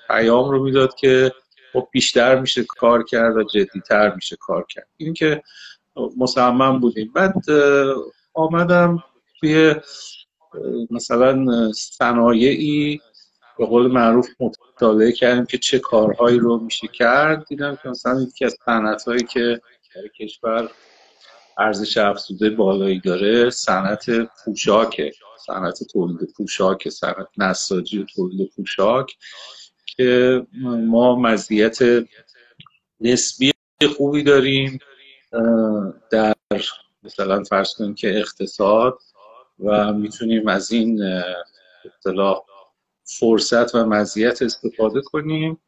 پیام 0.09 0.51
رو 0.51 0.65
می‌داد 0.65 0.95
که 0.95 1.33
خب 1.73 1.89
بیشتر 1.93 2.41
میشه 2.41 2.65
کار 2.65 3.05
کرد 3.05 3.37
و 3.37 3.43
جدیتر 3.43 4.15
میشه 4.15 4.37
کار 4.37 4.67
کرد. 4.69 4.89
این 4.97 5.15
که 5.15 5.43
مصمم 6.17 6.81
بودیم. 6.81 7.13
بعد 7.15 7.35
آمدم 8.35 9.05
توی 9.41 9.75
مثلا 10.91 11.47
صنایعی 11.73 13.01
به 13.59 13.67
قول 13.67 13.87
معروف 13.87 14.29
مطالعه 14.41 15.13
کردیم 15.13 15.47
که 15.47 15.59
چه 15.59 15.79
کارهایی 15.79 16.39
رو 16.39 16.59
میشه 16.59 16.89
کرد. 16.89 17.47
دیدم 17.49 17.79
که 17.83 17.89
مثلا 17.89 18.21
یکی 18.21 18.45
از 18.45 18.57
صنعت 18.65 19.05
هایی 19.05 19.23
که 19.23 19.61
در 19.95 20.09
کشور 20.09 20.71
ارزش 21.59 21.97
افزوده 21.97 22.51
بالایی 22.51 23.01
داره 23.01 23.51
صنعت 23.51 24.11
پوشاکه 24.45 25.13
صنعت 25.47 25.85
تولید 25.93 26.33
پوشاک 26.37 26.89
صنعت 26.89 27.29
نساجی 27.39 27.99
و 27.99 28.05
تولید 28.05 28.53
پوشاک 28.57 29.17
که 29.87 30.43
ما 30.65 31.17
مزیت 31.17 31.79
نسبی 33.01 33.53
خوبی 33.97 34.23
داریم 34.23 34.79
در 36.11 36.35
مثلا 37.03 37.43
فرض 37.43 37.75
کنیم 37.75 37.95
که 37.95 38.19
اقتصاد 38.19 38.99
و 39.59 39.93
می‌تونیم 39.93 40.49
از 40.49 40.73
این 40.73 41.03
اطلاع 41.85 42.47
فرصت 43.05 43.75
و 43.75 43.87
مزیت 43.87 44.43
استفاده 44.43 45.01
کنیم. 45.01 45.59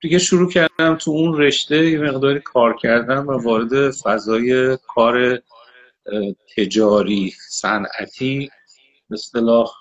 دیگه 0.00 0.18
شروع 0.18 0.50
کردم 0.50 0.94
تو 0.94 1.10
اون 1.10 1.38
رشته 1.40 1.90
یه 1.90 1.98
مقداری 1.98 2.40
کار 2.40 2.76
کردم 2.76 3.26
و 3.26 3.32
وارد 3.32 3.90
فضای 3.90 4.78
کار 4.86 5.38
تجاری 6.56 7.34
صنعتی 7.48 8.50
اصطلاح 9.10 9.72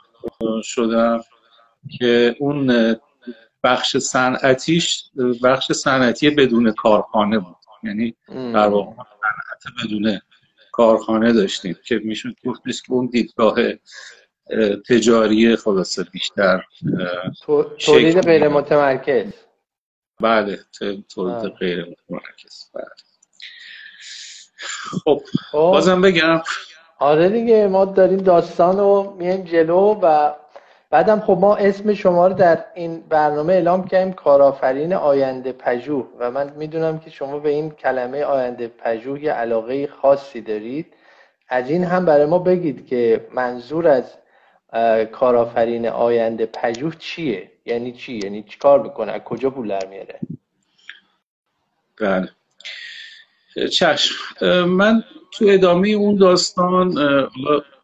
شدم 0.63 1.21
که 1.99 2.35
اون 2.39 2.95
بخش 3.63 3.97
صنعتیش 3.97 5.03
بخش 5.43 5.71
صنعتی 5.71 6.29
بدون 6.29 6.71
کارخانه 6.71 7.39
بود. 7.39 7.55
یعنی 7.83 8.15
در 8.27 8.67
واقع 8.67 8.91
صنعت 8.93 9.85
بدون 9.85 10.19
کارخانه 10.71 11.33
داشتیم 11.33 11.75
که 11.85 12.01
میشون 12.03 12.35
گفتش 12.45 12.81
که 12.81 12.93
اون 12.93 13.05
دیدگاه 13.05 13.55
تجاری 14.89 15.55
خلاصه 15.55 16.03
بیشتر 16.03 16.63
تولید 17.79 18.21
غیر 18.21 18.47
متمرکز. 18.47 19.46
بله 20.21 20.59
تولید 21.09 21.53
غیر 21.59 21.85
متمرکز 21.85 22.69
بله. 22.73 22.85
خب, 25.03 25.21
خب. 25.51 25.57
بازم 25.57 26.01
بگم. 26.01 26.41
آره 26.99 27.29
دیگه 27.29 27.67
ما 27.67 27.85
داریم 27.85 28.17
داستان 28.17 28.77
رو 28.77 29.15
میایم 29.19 29.43
جلو 29.43 29.99
و 30.01 30.33
بعدم 30.89 31.19
خب 31.19 31.37
ما 31.41 31.55
اسم 31.55 31.93
شما 31.93 32.27
رو 32.27 32.33
در 32.33 32.65
این 32.75 32.99
برنامه 33.09 33.53
اعلام 33.53 33.87
کردیم 33.87 34.13
کارآفرین 34.13 34.93
آینده 34.93 35.51
پژوه. 35.51 36.07
و 36.19 36.31
من 36.31 36.53
می‌دونم 36.55 36.99
که 36.99 37.09
شما 37.09 37.39
به 37.39 37.49
این 37.49 37.71
کلمه 37.71 38.23
آینده 38.23 38.67
پژوه 38.67 39.23
یه 39.23 39.31
علاقه 39.31 39.87
خاصی 39.87 40.41
دارید. 40.41 40.93
از 41.49 41.69
این 41.69 41.83
هم 41.83 42.05
برای 42.05 42.25
ما 42.25 42.39
بگید 42.39 42.87
که 42.87 43.27
منظور 43.33 43.87
از 43.87 44.03
کارآفرین 45.11 45.87
آینده 45.87 46.45
پژوه 46.45 46.95
چیه؟ 46.99 47.51
یعنی 47.65 47.91
چی؟ 47.91 48.13
یعنی 48.13 48.43
چیکار 48.43 48.83
می‌کنه؟ 48.83 49.11
از 49.11 49.21
کجا 49.21 49.49
پول 49.49 49.67
در 49.67 49.87
میاره؟ 49.87 50.19
بله. 52.01 52.29
چشم. 53.71 54.15
من 54.65 55.03
تو 55.31 55.45
ادامه 55.47 55.89
اون 55.89 56.15
داستان 56.15 56.95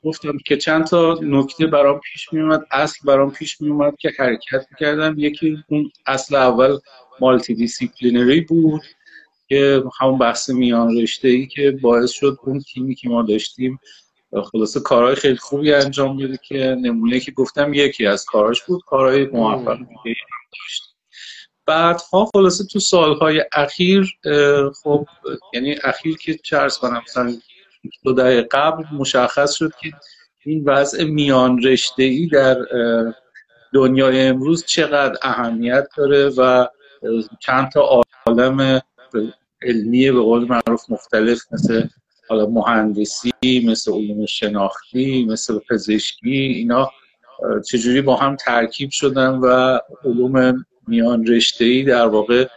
گفتم 0.04 0.38
که 0.46 0.58
چند 0.58 0.86
تا 0.86 1.20
نکته 1.22 1.68
برام 1.68 2.00
پیش 2.00 2.34
می 2.34 2.42
اومد 2.42 2.62
اصل 2.72 3.00
برام 3.06 3.32
پیش 3.32 3.62
می 3.62 3.70
اومد 3.70 3.96
که 3.98 4.12
حرکت 4.20 4.66
کردم 4.80 5.16
یکی 5.18 5.64
اون 5.68 5.92
اصل 6.06 6.36
اول 6.36 6.78
multidisciplinary 7.20 8.42
بود 8.42 8.82
که 9.50 9.84
همون 10.00 10.18
بحث 10.18 10.50
میان 10.50 10.98
رشته 10.98 11.28
ای 11.28 11.48
که 11.48 11.72
باعث 11.72 12.12
شد 12.12 12.38
اون 12.44 12.60
تیمی 12.60 12.96
که 12.96 13.10
ما 13.10 13.22
داشتیم 13.22 13.80
خلاصه 14.42 14.80
کارهای 14.80 15.16
خیلی 15.16 15.38
خوبی 15.38 15.74
انجام 15.74 16.18
بده 16.18 16.40
که 16.48 16.58
نمونه 16.82 17.20
که 17.20 17.32
گفتم 17.32 17.74
یکی 17.74 18.06
از 18.06 18.26
کاراش 18.26 18.64
بود 18.64 18.82
کارهای 18.88 19.26
موفق 19.26 19.78
دیگه 19.78 20.16
داشت. 20.52 20.96
بعدها 21.66 22.30
خلاصه 22.34 22.64
تو 22.64 22.80
سالهای 22.80 23.44
اخیر 23.54 24.18
خب 24.84 25.08
یعنی 25.54 25.76
اخیر 25.84 26.18
که 26.18 26.34
چرس 26.34 26.78
کنم 26.78 27.02
مثلا 27.08 27.34
دو 28.04 28.14
دقیقه 28.14 28.48
قبل 28.52 28.84
مشخص 28.94 29.54
شد 29.54 29.72
که 29.82 29.92
این 30.46 30.64
وضع 30.64 31.04
میان 31.04 31.64
رشته 31.64 32.04
ای 32.04 32.28
در 32.28 32.58
دنیای 33.74 34.28
امروز 34.28 34.66
چقدر 34.66 35.18
اهمیت 35.22 35.88
داره 35.98 36.30
و 36.30 36.68
چند 37.40 37.72
تا 37.72 38.06
عالم 38.28 38.82
علمی 39.62 40.12
به 40.12 40.20
قول 40.20 40.48
معروف 40.48 40.90
مختلف 40.90 41.42
مثل 41.52 41.88
حالا 42.28 42.46
مهندسی 42.46 43.32
مثل 43.66 43.92
علوم 43.92 44.26
شناختی 44.26 45.26
مثل 45.26 45.60
پزشکی 45.70 46.32
اینا 46.32 46.92
چجوری 47.70 48.02
با 48.02 48.16
هم 48.16 48.36
ترکیب 48.36 48.90
شدن 48.90 49.30
و 49.30 49.80
علوم 50.04 50.66
میان 50.88 51.26
رشته 51.26 51.84
در 51.84 52.08
واقع 52.08 52.48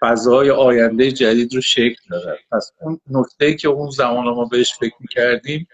فضای 0.00 0.50
آینده 0.50 1.12
جدید 1.12 1.54
رو 1.54 1.60
شکل 1.60 2.00
دادن. 2.10 2.34
پس 2.52 2.72
اون 2.80 3.00
نکته 3.10 3.54
که 3.54 3.68
اون 3.68 3.90
زمان 3.90 4.24
ما 4.24 4.44
بهش 4.44 4.74
فکر 4.74 4.94
می‌کردیم 5.00 5.68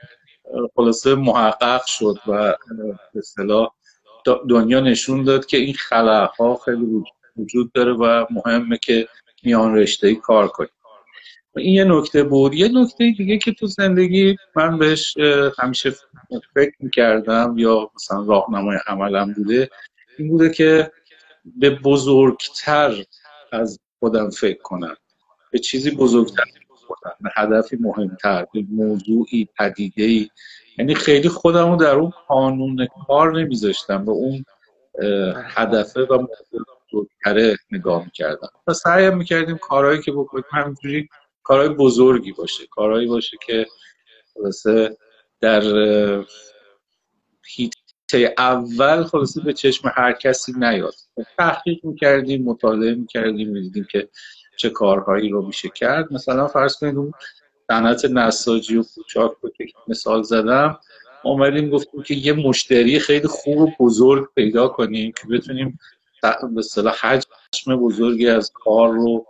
خلاصه 0.76 1.14
محقق 1.14 1.85
شد 1.87 2.17
و 2.26 2.55
به 3.14 3.19
اصطلاح 3.19 3.75
دنیا 4.50 4.80
نشون 4.80 5.25
داد 5.25 5.47
که 5.47 5.56
این 5.56 5.75
ها 6.39 6.61
خیلی 6.65 6.87
وجود 7.37 7.73
داره 7.73 7.93
و 7.93 8.26
مهمه 8.30 8.78
که 8.78 9.08
میان 9.43 9.75
رشته 9.75 10.15
کار 10.15 10.49
کنیم. 10.49 10.71
این 11.56 11.75
یه 11.75 11.84
نکته 11.84 12.23
بود. 12.23 12.54
یه 12.54 12.69
نکته 12.69 13.15
دیگه 13.19 13.39
که 13.39 13.52
تو 13.52 13.67
زندگی 13.67 14.37
من 14.56 14.78
بهش 14.78 15.17
همیشه 15.58 15.91
فکر 16.54 16.75
می‌کردم 16.80 17.54
یا 17.58 17.91
مثلا 17.95 18.25
راهنمای 18.25 18.78
عملم 18.87 19.32
بوده 19.32 19.71
این 20.19 20.28
بوده 20.28 20.50
که 20.50 20.93
به 21.45 21.71
بزرگتر 21.71 23.04
از 23.52 23.80
خودم 23.99 24.30
فکر 24.30 24.63
کنم. 24.63 24.97
به 25.52 25.58
چیزی 25.58 25.91
بزرگتر 25.91 26.45
به 27.21 27.30
هدفی 27.37 27.76
مهمتر 27.80 28.47
به 28.54 28.65
موضوعی 28.71 29.49
پدیده 29.58 30.02
ای 30.02 30.30
یعنی 30.78 30.95
خیلی 30.95 31.28
خودم 31.28 31.71
رو 31.71 31.76
در 31.76 31.95
اون 31.95 32.13
قانون 32.28 32.89
کار 33.06 33.41
نمیذاشتم 33.41 34.04
به 34.04 34.11
اون 34.11 34.45
هدفه 35.56 36.00
و 36.00 36.26
بزرگتره 36.93 37.56
نگاه 37.71 38.04
می‌کردم. 38.04 38.49
و 38.67 38.73
سعیم 38.75 39.17
می‌کردیم 39.17 39.58
کارهایی 39.58 40.02
که 40.02 40.13
بکنیم 40.13 40.45
همینجوری 40.50 41.08
کارهای 41.49 41.69
بزرگی 41.69 42.32
باشه 42.32 42.67
کارهایی 42.67 43.06
باشه 43.06 43.37
که 43.47 43.67
خلاصه 44.34 44.97
در 45.41 45.63
هیته 47.47 48.34
اول 48.39 49.04
خلاصه 49.04 49.41
به 49.41 49.52
چشم 49.52 49.93
هر 49.95 50.13
کسی 50.13 50.52
نیاد. 50.56 50.95
تحقیق 51.39 51.84
می‌کردیم 51.84 52.45
مطالعه 52.45 52.95
می‌کردیم 52.95 53.49
می‌دیدیم 53.49 53.87
که 53.91 54.08
چه 54.56 54.71
کارهایی 54.71 55.28
رو 55.28 55.47
میشه 55.47 55.69
کرد. 55.69 56.13
مثلا 56.13 56.49
فرض 56.49 56.76
کنید 56.76 56.97
اون 56.97 57.13
صنعت 57.67 58.04
نساجی 58.04 58.76
و 58.76 58.84
کوچاک 58.95 59.32
رو 59.41 59.50
که 59.50 59.65
مثال 59.89 60.23
زدم 60.23 60.78
آمدیم 61.25 61.71
گفتیم 61.71 62.02
که 62.02 62.15
یه 62.15 62.32
مشتری 62.32 62.99
خیلی 62.99 63.28
خوب 63.28 63.58
و 63.58 63.71
بزرگ 63.80 64.28
پیدا 64.34 64.69
کنیم 64.69 65.13
که 65.13 65.28
بتونیم 65.28 65.78
به 66.54 66.63
صلاح 66.63 66.95
حجم 66.95 67.76
بزرگی 67.76 68.28
از 68.28 68.52
کار 68.54 68.93
رو 68.93 69.26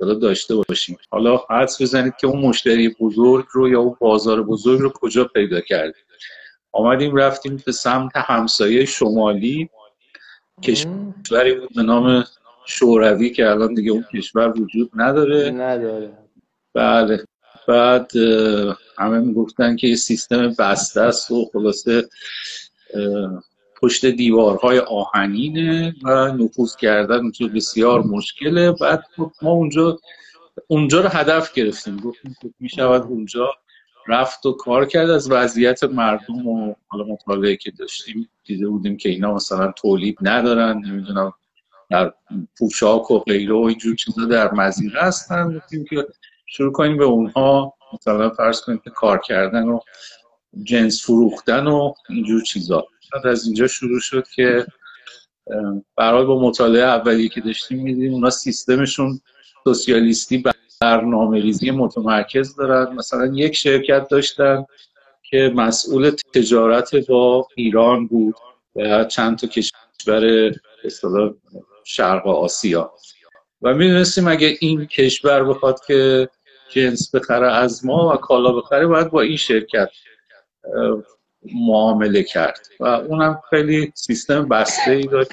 به 0.00 0.14
داشته 0.14 0.54
باشیم. 0.54 0.98
حالا 1.10 1.40
حدس 1.50 1.82
بزنید 1.82 2.16
که 2.20 2.26
اون 2.26 2.40
مشتری 2.40 2.96
بزرگ 3.00 3.46
رو 3.50 3.68
یا 3.68 3.80
اون 3.80 3.96
بازار 4.00 4.42
بزرگ 4.42 4.80
رو 4.80 4.90
کجا 4.94 5.24
پیدا 5.24 5.60
کردیم 5.60 6.02
آمدیم 6.72 7.16
رفتیم 7.16 7.62
به 7.66 7.72
سمت 7.72 8.12
همسایه 8.14 8.84
شمالی. 8.84 9.70
کشوری 10.62 11.54
بود 11.54 11.74
به 11.74 11.82
نام 11.82 12.24
شوروی 12.66 13.30
که 13.30 13.50
الان 13.50 13.74
دیگه 13.74 13.90
اون 13.90 14.04
کشور 14.14 14.60
وجود 14.60 14.90
نداره. 14.94 15.50
نداره. 15.50 16.18
بله. 16.74 17.24
بعد 17.68 18.10
همه 18.98 19.18
می‌گفتن 19.18 19.76
که 19.76 19.86
یه 19.86 19.96
سیستم 19.96 20.54
بسته 20.58 21.00
است 21.00 21.30
و 21.30 21.50
خلاصه 21.52 22.08
پشت 23.82 24.06
دیوارهای 24.06 24.78
آهنینه 24.78 25.94
و 26.04 26.32
نفوذ 26.32 26.76
کردن 26.76 27.16
اونجا 27.16 27.46
بسیار 27.54 28.02
مشکله. 28.02 28.72
بعد 28.72 29.04
ما 29.42 29.50
اونجا 29.50 29.98
اونجا 30.66 31.00
رو 31.00 31.08
هدف 31.08 31.52
گرفتیم. 31.52 31.96
گفتیم 31.96 32.36
که 32.42 32.50
می‌شود 32.60 33.02
اونجا 33.02 33.48
رفت 34.08 34.46
و 34.46 34.52
کار 34.52 34.86
کرد. 34.86 35.10
از 35.10 35.30
وضعیت 35.30 35.84
مردم 35.84 36.46
و 36.48 36.74
حالا 36.88 37.04
مطالعه 37.04 37.56
که 37.56 37.70
داشتیم 37.70 38.28
دیده 38.44 38.68
بودیم 38.68 38.96
که 38.96 39.08
اینا 39.08 39.34
مثلا 39.34 39.72
تولید 39.76 40.18
ندارن 40.20 40.82
نمی‌دونم 40.86 41.32
در 41.90 42.12
پوشاک 42.58 43.10
و 43.10 43.18
غیره 43.18 43.54
و 43.54 43.58
اینجور 43.58 43.96
چیزا 43.96 44.24
در 44.24 44.52
مزیقه 44.52 45.00
هستن. 45.00 45.58
گفتیم 45.58 45.84
که 45.90 46.06
شروع 46.46 46.72
کنیم 46.72 46.96
به 46.96 47.04
اونها. 47.04 47.74
مثلا 47.92 48.30
فرض 48.30 48.60
کنیم 48.60 48.80
که 48.84 48.90
کار 48.90 49.18
کردن 49.18 49.68
و 49.68 49.78
جنس 50.62 51.04
فروختن 51.04 51.66
و 51.66 51.92
اینجور 52.08 52.42
چیزا. 52.42 52.86
از 53.24 53.44
اینجا 53.44 53.66
شروع 53.66 54.00
شد 54.00 54.28
که 54.28 54.66
برای 55.96 56.24
با 56.24 56.40
مطالعه 56.40 56.82
اولی 56.82 57.28
که 57.28 57.40
داشتیم 57.40 57.82
میدیم 57.82 58.12
اونا 58.12 58.30
سیستمشون 58.30 59.20
سوسیالیستی 59.64 60.44
برنامه 60.80 61.40
ریزی 61.40 61.70
متمرکز 61.70 62.56
دارن. 62.56 62.94
مثلا 62.94 63.26
یک 63.26 63.56
شرکت 63.56 64.08
داشتن 64.08 64.64
که 65.30 65.52
مسئول 65.54 66.10
تجارت 66.34 66.96
با 67.08 67.48
ایران 67.56 68.06
بود 68.06 68.34
و 68.76 69.04
چند 69.04 69.38
تا 69.38 69.46
کشور 69.46 70.52
شرق 71.84 72.26
آسیا. 72.26 72.92
و 73.62 73.74
می‌دونستیم 73.74 74.28
اگه 74.28 74.56
این 74.60 74.86
کشور 74.86 75.44
بخواد 75.44 75.80
که 75.86 76.28
جنس 76.70 77.14
بخره 77.14 77.52
از 77.52 77.84
ما 77.84 78.12
و 78.14 78.16
کالا 78.16 78.52
بخره 78.52 78.86
باید 78.86 79.10
با 79.10 79.20
این 79.20 79.36
شرکت 79.36 79.88
معامله 81.54 82.22
کرد 82.22 82.66
و 82.80 82.84
اونم 82.84 83.42
خیلی 83.50 83.92
سیستم 83.94 84.48
بسته 84.48 84.90
ای 84.90 85.02
داشت. 85.02 85.30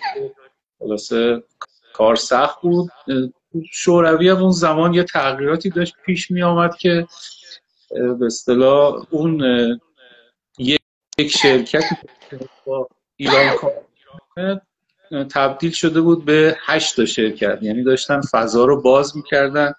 خلاصه 0.79 1.43
کار 1.93 2.15
سخت 2.15 2.61
بود. 2.61 2.91
شوروی 3.71 4.29
هم 4.29 4.37
اون 4.37 4.51
زمان 4.51 4.93
یه 4.93 5.03
تغییراتی 5.03 5.69
داشت 5.69 5.95
پیش 6.05 6.31
می 6.31 6.43
آمد 6.43 6.75
که 6.75 7.07
به 7.91 8.25
اصطلاح 8.25 9.05
اون 9.09 9.41
یک 11.17 11.27
شرکتی 11.27 11.95
با 12.65 12.89
ایران 13.15 13.55
تبدیل 15.31 15.71
شده 15.71 16.01
بود 16.01 16.25
به 16.25 16.57
هشت 16.65 17.05
شرکت. 17.05 17.59
یعنی 17.61 17.83
داشتن 17.83 18.21
فضا 18.21 18.65
رو 18.65 18.81
باز 18.81 19.17
می‌کردن. 19.17 19.73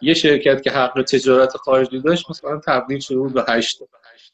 یه 0.00 0.14
شرکت 0.14 0.62
که 0.62 0.70
حق 0.70 1.02
تجارت 1.02 1.56
خارجی 1.56 2.00
داشت 2.00 2.30
مثلا 2.30 2.60
تبدیل 2.66 3.00
شده 3.00 3.18
بود 3.18 3.32
به 3.32 3.44
هشت 3.48 3.82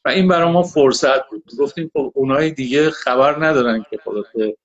این 0.09 0.27
برای 0.27 0.51
ما 0.51 0.63
فرصت 0.63 1.29
بود. 1.29 1.43
گفتیم 1.59 1.91
خب 1.93 2.11
اونای 2.15 2.51
دیگه 2.51 2.89
خبر 2.89 3.45
ندارن 3.45 3.85
که 3.89 3.99
خلاصه 4.05 4.57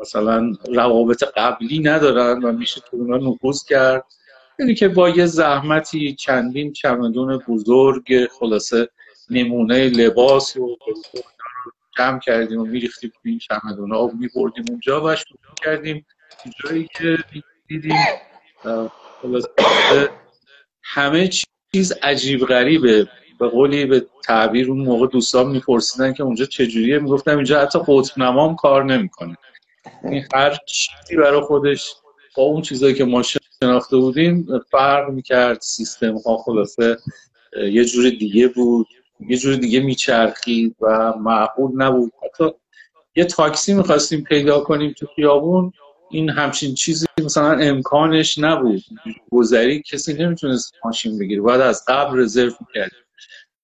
مثلا 0.00 0.52
روابط 0.68 1.24
قبلی 1.36 1.78
ندارن 1.78 2.42
و 2.42 2.52
میشه 2.52 2.80
تو 2.80 2.96
اونا 2.96 3.16
نفوذ 3.16 3.64
کرد. 3.64 4.04
یعنی 4.58 4.74
که 4.74 4.88
با 4.88 5.08
یه 5.08 5.26
زحمتی 5.26 6.14
چندین 6.14 6.72
چمدون 6.72 7.38
بزرگ 7.48 8.26
خلاصه 8.38 8.88
نمونه 9.30 9.88
لباس 9.88 10.56
و 10.56 10.76
جمع 11.98 12.18
کردیم 12.18 12.60
و 12.60 12.64
میریختیم 12.64 13.10
تو 13.10 13.20
این 13.24 13.38
چمدون 13.38 13.92
و 13.92 14.10
میبردیم 14.18 14.64
اونجا 14.68 15.04
و 15.04 15.16
شروع 15.16 15.38
کردیم. 15.64 16.06
جایی 16.64 16.88
که 16.98 17.18
دیدیم 17.68 17.96
خلاصه 19.22 19.48
همه 20.82 21.28
چیز 21.72 21.92
عجیب 21.92 22.40
غریبه. 22.40 23.08
به 23.40 23.48
قولی 23.48 23.84
به 23.84 24.06
تعبیر 24.24 24.70
اون 24.70 24.80
موقع 24.80 25.06
دوستان 25.06 25.50
میپرسیدن 25.50 26.12
که 26.12 26.22
اونجا 26.22 26.44
چجوریه 26.44 26.98
می‌گفتم 26.98 27.36
اینجا 27.36 27.60
حتی 27.60 27.78
قطب 27.86 28.18
نمام 28.22 28.56
کار 28.56 28.84
نمی‌کنه. 28.84 29.36
این 30.04 30.24
هر 30.34 30.58
چیزی 30.66 31.16
برای 31.16 31.40
خودش 31.40 31.94
با 32.36 32.42
اون 32.42 32.62
چیزایی 32.62 32.94
که 32.94 33.04
ما 33.04 33.22
شناخته 33.62 33.96
بودیم 33.96 34.46
فرق 34.70 35.10
می‌کرد 35.10 35.60
سیستم 35.60 36.16
ها 36.16 36.36
خلاصه 36.36 36.96
یه 37.72 37.84
جور 37.84 38.10
دیگه 38.10 38.48
بود 38.48 38.86
یه 39.28 39.36
جور 39.36 39.56
دیگه 39.56 39.80
میچرخید 39.80 40.76
و 40.80 41.12
معقول 41.12 41.82
نبود. 41.82 42.12
حتی 42.24 42.50
یه 43.16 43.24
تاکسی 43.24 43.74
می‌خواستیم 43.74 44.22
پیدا 44.22 44.60
کنیم 44.60 44.94
تو 44.98 45.06
خیابون 45.16 45.72
این 46.10 46.30
همچین 46.30 46.74
چیزی 46.74 47.06
مثلا 47.24 47.58
امکانش 47.58 48.38
نبود. 48.38 48.82
گذری 49.30 49.82
کسی 49.82 50.14
نمی‌تونست 50.14 50.72
ماشین 50.84 51.18
بگیره. 51.18 51.40
باید 51.40 51.60
از 51.60 51.84
قبل 51.88 52.18
رزرو 52.18 52.52
می‌کردیم. 52.60 52.98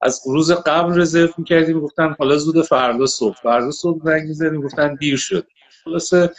از 0.03 0.21
روز 0.27 0.53
قبل 0.53 1.01
رزرو 1.01 1.29
می‌کردیم 1.39 1.81
گفتن 1.81 2.17
حالا 2.19 2.37
زود 2.37 2.63
فردا 2.63 3.07
صبح. 3.07 3.37
فردا 3.43 3.71
صبح 3.71 4.05
زنگ 4.05 4.29
می‌زدیم 4.29 4.61
گفتن 4.61 4.95
دیر 4.95 5.17
شد. 5.17 5.47
خلاصه 5.85 6.31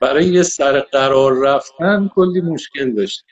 برای 0.00 0.24
یه 0.24 0.42
سر 0.42 0.80
قرار 0.80 1.38
رفتن 1.38 2.10
کلی 2.14 2.40
مشکل 2.40 2.94
داشت. 2.94 3.24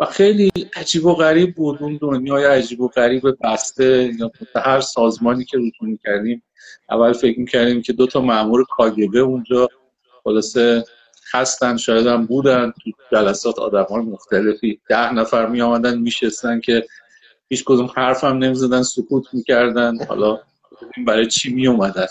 و 0.00 0.04
خیلی 0.04 0.50
عجیب 0.76 1.06
و 1.06 1.14
غریب 1.14 1.54
بود 1.54 1.82
اون 1.82 1.98
دنیای 2.02 2.44
عجیب 2.44 2.80
و 2.80 2.88
غریب 2.88 3.22
بسته. 3.42 4.10
یا 4.18 4.30
هر 4.56 4.80
سازمانی 4.80 5.44
که 5.44 5.58
روتون 5.58 5.98
کردیم 6.04 6.42
اول 6.90 7.12
فکر 7.12 7.38
می‌کردیم 7.38 7.82
که 7.82 7.92
دو 7.92 8.06
تا 8.06 8.20
مأمور 8.20 8.64
کاگبه 8.64 9.18
اونجا 9.18 9.68
خلاصه 10.24 10.84
هستن 11.32 11.76
شاید 11.76 12.06
هم 12.06 12.26
بودن. 12.26 12.72
تو 12.84 12.90
جلسات 13.12 13.58
آدم 13.58 13.86
های 13.90 14.02
مختلفی. 14.02 14.80
ده 14.88 15.12
نفر 15.12 15.46
می 15.46 15.60
آمدن 15.60 15.98
میشستن 15.98 16.60
که 16.60 16.86
هیچ 17.54 17.64
کدوم 17.64 17.90
حرف 17.96 18.24
هم 18.24 18.38
نمی‌زدن 18.38 18.82
سکوت 18.82 19.24
می‌کردن. 19.32 20.04
حالا 20.08 20.40
برای 21.06 21.26
چی 21.26 21.54
می 21.54 21.66
اومدن 21.66 22.06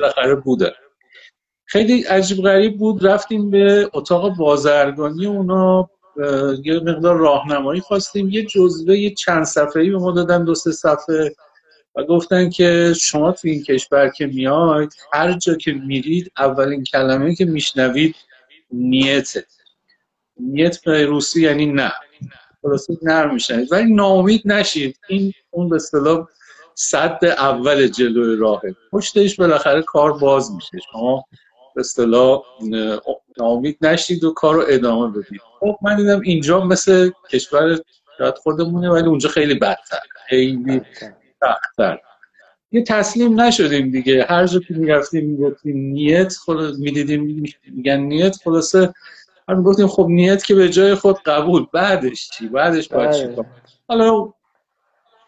بالاخره 0.00 0.34
بودن 0.34 0.70
خیلی 1.64 2.02
عجیب 2.02 2.42
غریب 2.42 2.78
بود. 2.78 3.06
رفتیم 3.06 3.50
به 3.50 3.90
اتاق 3.92 4.36
بازرگانی. 4.36 5.26
اونا 5.26 5.90
یه 6.64 6.80
مقدار 6.80 7.16
راهنمایی 7.16 7.80
خواستیم. 7.80 8.28
یه 8.28 8.42
جزوه 8.46 8.98
یه 8.98 9.14
چند 9.14 9.44
صفحه‌ای 9.44 9.90
به 9.90 9.98
ما 9.98 10.12
دادن 10.12 10.44
دو 10.44 10.54
سه 10.54 10.72
صفحه. 10.72 11.34
و 11.94 12.04
گفتن 12.04 12.50
که 12.50 12.94
شما 13.00 13.32
تو 13.32 13.48
این 13.48 13.62
کشور 13.62 14.08
که 14.08 14.26
میاید 14.26 14.94
هر 15.12 15.32
جا 15.32 15.54
که 15.54 15.72
میرید 15.72 16.32
اولین 16.38 16.84
کلمه 16.84 17.34
که 17.34 17.44
میشنوید 17.44 18.16
نیته. 18.72 19.46
نیت 20.40 20.84
به 20.84 21.06
روسی 21.06 21.42
یعنی 21.42 21.66
نه. 21.66 21.92
خلاصه 22.62 22.98
نرم 23.02 23.34
میشنید 23.34 23.72
ولی 23.72 23.94
ناامید 23.94 24.42
نشید. 24.44 24.98
این 25.08 25.32
اون 25.50 25.68
به 25.68 25.76
اصطلاح 25.76 26.26
صد 26.74 27.18
اول 27.24 27.86
جلوی 27.86 28.36
راهه. 28.36 28.74
پشتش 28.92 29.36
بالاخره 29.36 29.82
کار 29.82 30.12
باز 30.18 30.52
میشه. 30.52 30.78
شما 30.92 31.24
به 31.74 31.80
اصطلاح 31.80 32.42
ناامید 33.38 33.78
نشید 33.80 34.24
و 34.24 34.32
کار 34.32 34.54
رو 34.54 34.64
ادامه 34.68 35.18
بدید. 35.18 35.40
خب 35.60 35.76
من 35.82 35.96
دیدم 35.96 36.20
اینجا 36.20 36.64
مثل 36.64 37.10
کشور 37.30 37.78
شاید 38.18 38.34
خودمونه 38.34 38.90
ولی 38.90 39.08
اونجا 39.08 39.28
خیلی 39.28 39.54
بدتر. 39.54 40.00
خیلی 40.28 40.80
سختتر. 41.40 41.98
یه 42.72 42.84
تسلیم 42.84 43.40
نشدیم 43.40 43.90
دیگه. 43.90 44.26
هر 44.28 44.46
جا 44.46 44.60
که 44.60 44.74
می‌رفتیم 44.74 45.26
می‌گفتیم 45.26 45.76
نیت 45.76 46.32
خلاص 46.46 46.78
می‌دیدیم 46.78 47.44
میگن 47.66 47.96
نیت 47.96 48.36
خلاصه 48.44 48.94
هم 49.50 49.62
گفتیم 49.62 49.86
خب 49.86 50.06
نیت 50.08 50.44
که 50.44 50.54
به 50.54 50.68
جای 50.68 50.94
خود 50.94 51.22
قبول 51.22 51.66
بعدش 51.72 52.30
چی؟ 52.30 52.48
بعدش 52.48 52.88
باید 52.88 53.12
چی 53.12 53.26
بله. 53.26 53.44
حالا 53.88 54.32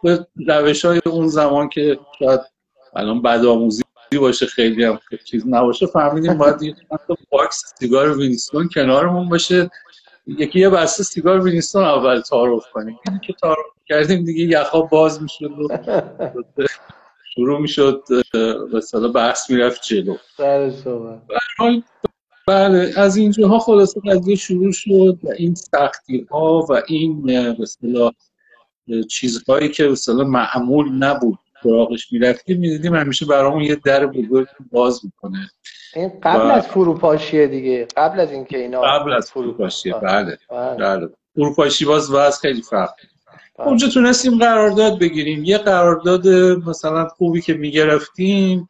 به 0.02 0.26
روش 0.46 0.84
های 0.84 1.00
اون 1.06 1.28
زمان 1.28 1.68
که 1.68 1.98
شاید 2.18 2.40
الان 2.96 3.22
بد 3.22 3.44
آموزی 3.44 3.82
باشه 4.20 4.46
خیلی 4.46 4.84
هم 4.84 4.98
چیز 5.24 5.46
نباشه 5.46 5.86
فهمیدیم 5.86 6.38
باید 6.38 6.62
یه 6.62 6.76
باکس 7.30 7.74
سیگار 7.78 8.18
وینستون 8.18 8.68
کنارمون 8.74 9.28
باشه. 9.28 9.70
یکی 10.26 10.60
یه 10.60 10.70
بسته 10.70 11.02
سیگار 11.02 11.40
وینستون 11.40 11.84
اول 11.84 12.20
تعارف 12.20 12.64
کنیم. 12.72 12.98
که 13.26 13.32
تعارف 13.32 13.66
کردیم 13.86 14.24
دیگه 14.24 14.60
یخا 14.60 14.82
باز 14.82 15.22
می‌شد 15.22 15.50
و 15.58 15.68
شروع 17.34 17.60
می‌شد 17.60 18.02
مثلا 18.74 19.08
بحث 19.08 19.50
می‌رفت 19.50 19.82
جلو. 19.82 20.16
بله 22.48 22.92
از 22.96 23.16
اینجاها 23.16 23.58
خلاصه 23.58 24.00
قضیه 24.00 24.36
شروع 24.36 24.72
شد 24.72 25.18
و 25.22 25.28
این 25.38 25.54
سختی 25.54 26.26
ها 26.30 26.66
و 26.68 26.82
این 26.88 27.40
مثلا 27.60 28.10
چیزهایی 29.10 29.68
که 29.68 29.84
مثلا 29.84 30.24
معمول 30.24 30.92
نبود 30.92 31.38
سراغش 31.62 32.12
می‌رفتیم 32.12 32.58
می‌دیدیم 32.58 32.94
همیشه 32.94 33.26
برامون 33.26 33.62
یه 33.62 33.76
در 33.84 34.06
بزرگ 34.06 34.48
باز 34.72 35.00
می‌کنه 35.04 35.50
این 35.96 36.12
قبل 36.22 36.50
از 36.50 36.66
فروپاشیه 36.66 37.46
دیگه 37.46 37.86
قبل 37.96 38.20
از 38.20 38.32
اینکه 38.32 38.58
اینا 38.58 38.80
قبل 38.80 39.12
از 39.12 39.30
فروپاشیه 39.30 39.94
بله 39.94 40.38
بله, 40.50 40.76
بله. 40.76 41.08
فروپاشی 41.34 41.84
باز 41.84 42.10
باز 42.10 42.40
خیلی 42.40 42.62
فرق 42.62 42.94
بله. 43.58 43.68
اونجا 43.68 43.88
تونستیم 43.88 44.38
قرارداد 44.38 44.98
بگیریم 44.98 45.44
یه 45.44 45.58
قرارداد 45.58 46.28
مثلا 46.68 47.08
خوبی 47.08 47.40
که 47.40 47.54
می‌گرفتیم 47.54 48.68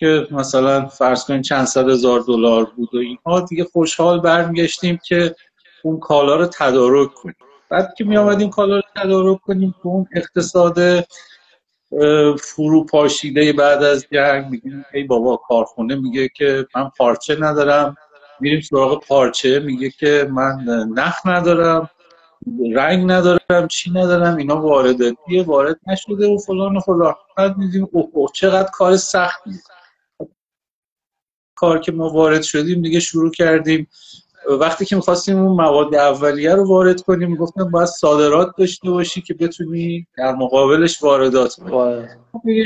که 0.00 0.26
مثلا 0.30 0.86
فرض 0.86 1.24
کنیم 1.24 1.42
چند 1.42 1.64
صد 1.64 1.88
هزار 1.88 2.20
دلار 2.20 2.64
بود 2.64 2.94
و 2.94 2.98
اینها 2.98 3.40
دیگه 3.40 3.64
خوشحال 3.64 4.20
برمیگشتیم 4.20 4.98
که 5.04 5.34
اون 5.82 5.98
کالا 5.98 6.36
رو 6.36 6.46
تدارک 6.46 7.14
کنیم. 7.14 7.36
بعد 7.70 7.94
که 7.98 8.04
می 8.04 8.16
آمدیم 8.16 8.50
کالا 8.50 8.76
رو 8.76 8.82
تدارک 8.96 9.40
کنیم 9.40 9.74
که 9.82 9.86
اون 9.86 10.06
اقتصاد 10.14 11.04
فروپاشیده 12.42 13.52
بعد 13.52 13.82
از 13.82 14.06
جنگ 14.12 14.50
میگیم 14.50 14.84
ای 14.94 15.02
بابا 15.02 15.36
کارخونه 15.36 15.94
میگه 15.94 16.28
که 16.28 16.66
من 16.76 16.90
پارچه 16.98 17.36
ندارم. 17.40 17.96
میریم 18.40 18.60
سراغ 18.60 19.06
پارچه 19.06 19.58
میگه 19.58 19.90
که 19.90 20.28
من 20.30 20.56
نخ 20.94 21.26
ندارم 21.26 21.90
رنگ 22.74 23.10
ندارم 23.10 23.68
چی 23.70 23.90
ندارم 23.90 24.36
اینا 24.36 24.60
وارداتیه 24.60 25.42
وارد 25.42 25.80
نشده 25.86 26.28
و 26.28 26.38
فلان 26.38 26.76
و 26.76 26.80
فلان. 26.80 27.14
بعد 27.36 27.56
میدیم 27.56 27.88
اوه 27.92 28.30
چقدر 28.34 28.70
کار 28.72 28.96
سختی. 28.96 29.50
کار 31.60 31.78
که 31.78 31.92
ما 31.92 32.08
وارد 32.08 32.42
شدیم 32.42 32.82
دیگه 32.82 33.00
شروع 33.00 33.30
کردیم. 33.30 33.88
وقتی 34.60 34.84
که 34.84 34.96
می‌خواستیم 34.96 35.38
اون 35.38 35.56
مواد 35.56 35.94
اولیه 35.94 36.54
رو 36.54 36.68
وارد 36.68 37.02
کنیم 37.02 37.36
گفتم 37.36 37.70
باید 37.70 37.88
صادرات 37.88 38.52
داشته 38.58 38.90
باشی 38.90 39.22
که 39.22 39.34
بتونی 39.34 40.06
در 40.16 40.32
مقابلش 40.32 41.02
واردات 41.02 41.54
کنی. 41.54 42.64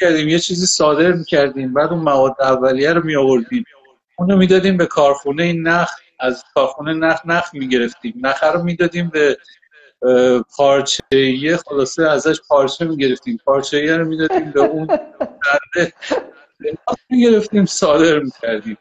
کردیم 0.00 0.28
یه 0.28 0.38
چیزی 0.38 0.66
صادر 0.66 1.12
می‌کردیم 1.12 1.74
بعد 1.74 1.90
اون 1.90 2.00
مواد 2.02 2.36
اولیه 2.40 2.92
رو 2.92 3.04
میآوردیم. 3.04 3.64
اونو 4.18 4.36
می‌دادیم 4.36 4.76
به 4.76 4.86
کارخونه 4.86 5.52
نخ 5.52 5.90
از 6.20 6.44
کارخونه 6.54 6.94
نخ 6.94 7.20
نخ 7.26 7.50
می‌گرفتیم. 7.52 8.14
نخ 8.22 8.44
رو 8.44 8.62
می‌دادیم 8.62 9.10
به 9.12 9.36
پارچه 10.56 11.02
خلاصه 11.68 12.08
ازش 12.08 12.40
پارچه 12.48 12.84
می‌گرفتیم. 12.84 13.38
پارچه 13.44 13.96
رو 13.96 14.08
می‌دادیم 14.08 14.50
به 14.50 14.60
اون 14.60 14.88
می‌گرفتیم 17.10 17.64
صادر 17.64 18.18
می‌کردیم. 18.18 18.78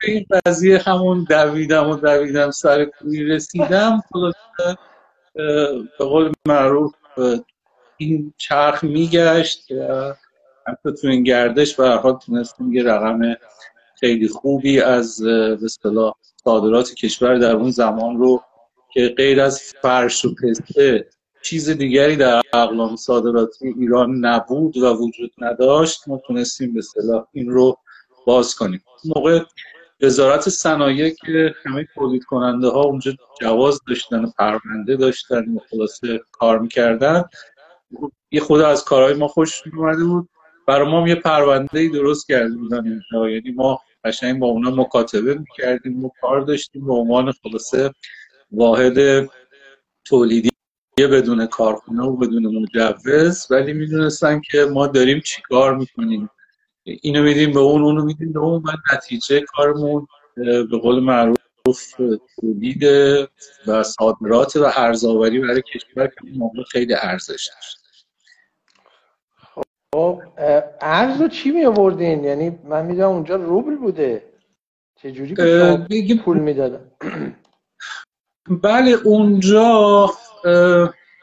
به 0.00 0.10
این 0.10 0.26
قضیه 0.46 0.78
همون 0.78 1.26
دویدم 1.30 1.90
و 1.90 1.96
دویدم 1.96 2.50
سر 2.50 2.84
کوی 2.84 3.24
رسیدم. 3.24 4.02
به 5.34 6.04
قول 6.04 6.32
معروف 6.48 6.94
این 7.96 8.34
چرخ 8.36 8.84
میگشت 8.84 9.72
حتی 10.66 10.92
تو 11.00 11.08
این 11.08 11.22
گردش 11.22 11.76
به 11.76 11.88
حال 11.88 12.18
تونستیم 12.18 12.72
یه 12.72 12.82
رقم 12.82 13.36
خیلی 14.00 14.28
خوبی 14.28 14.80
از 14.80 15.22
به 15.22 15.64
اصطلاح 15.64 16.14
صادرات 16.44 16.94
کشور 16.94 17.38
در 17.38 17.56
اون 17.56 17.70
زمان 17.70 18.18
رو 18.18 18.42
که 18.92 19.14
غیر 19.16 19.40
از 19.40 19.62
فرش 19.82 20.24
و 20.24 20.34
پسته 20.34 21.06
چیز 21.44 21.70
دیگری 21.70 22.16
در 22.16 22.40
اقلام 22.52 22.96
صادراتی 22.96 23.74
ایران 23.78 24.24
نبود 24.24 24.76
و 24.76 24.94
وجود 24.94 25.30
نداشت 25.38 26.08
ما 26.08 26.20
تونستیم 26.26 26.72
به 26.72 26.78
اصطلاح 26.78 27.26
این 27.32 27.50
رو 27.50 27.78
باز 28.26 28.54
کنیم. 28.54 28.84
موقع 29.04 29.40
وزارت 30.00 30.48
صنایع 30.48 31.14
که 31.14 31.54
همه 31.64 31.88
تولید 31.94 32.24
کننده 32.24 32.68
ها 32.68 32.82
اونجا 32.82 33.12
جواز 33.40 33.80
داشتن 33.88 34.32
پرونده 34.38 34.96
داشتن 34.96 35.54
و 35.54 35.58
خلاصه 35.70 36.20
کار 36.32 36.58
می‌کردن 36.58 37.24
یه 38.30 38.40
خود 38.40 38.60
از 38.60 38.84
کارهای 38.84 39.14
ما 39.14 39.28
خوش 39.28 39.62
اومده 39.76 40.04
بود. 40.04 40.28
برای 40.66 40.88
ما 40.88 41.08
یه 41.08 41.14
پرونده 41.14 41.78
ای 41.78 41.88
درست 41.88 42.28
کرده 42.28 42.56
بودن. 42.56 43.00
یعنی 43.12 43.52
ما 43.56 43.80
قشنگ 44.04 44.38
با 44.38 44.46
اونا 44.46 44.70
مکاتبه 44.70 45.34
می‌کردیم 45.34 46.04
و 46.04 46.10
کار 46.20 46.40
داشتیم 46.40 46.86
به 46.86 46.92
عنوان 46.92 47.32
خلاصه 47.32 47.90
واحد 48.52 49.28
تولیدی. 50.04 50.53
بدون 50.98 51.46
کارخونه 51.46 52.02
و 52.02 52.16
بدون 52.16 52.46
مجوز 52.46 53.46
ولی 53.50 53.72
می‌دونستن 53.72 54.40
که 54.40 54.64
ما 54.64 54.86
داریم 54.86 55.20
چیکار 55.20 55.76
می‌کنیم. 55.76 56.30
اینو 56.84 57.22
میدیم 57.22 57.52
به 57.52 57.60
اون 57.60 57.82
اونو 57.82 58.04
میدیم 58.04 58.32
به 58.32 58.38
اون 58.38 58.62
و 58.62 58.70
نتیجه 58.94 59.40
کارمون 59.40 60.06
به 60.36 60.78
قول 60.82 61.00
معروف 61.00 61.36
تولید 62.40 62.82
و 63.66 63.82
صادرات 63.82 64.56
و 64.56 64.72
ارزآوری 64.76 65.40
برای 65.40 65.62
کشور 65.62 66.06
که 66.06 66.20
موقع 66.36 66.62
خیلی 66.62 66.94
ارزش 66.94 67.50
داشت. 67.54 67.78
خب 69.94 70.22
ارز 70.80 71.20
رو 71.20 71.28
چی 71.28 71.50
می 71.50 71.64
آوردین 71.64 72.24
یعنی 72.24 72.58
من 72.64 72.86
می‌دونم 72.86 73.08
اونجا 73.08 73.36
روبل 73.36 73.76
بوده. 73.76 74.32
چجوری 74.96 75.34
جوری 75.34 76.14
پول 76.14 76.38
می‌دادن؟ 76.38 76.90
بله 78.62 78.90
اونجا 78.90 80.10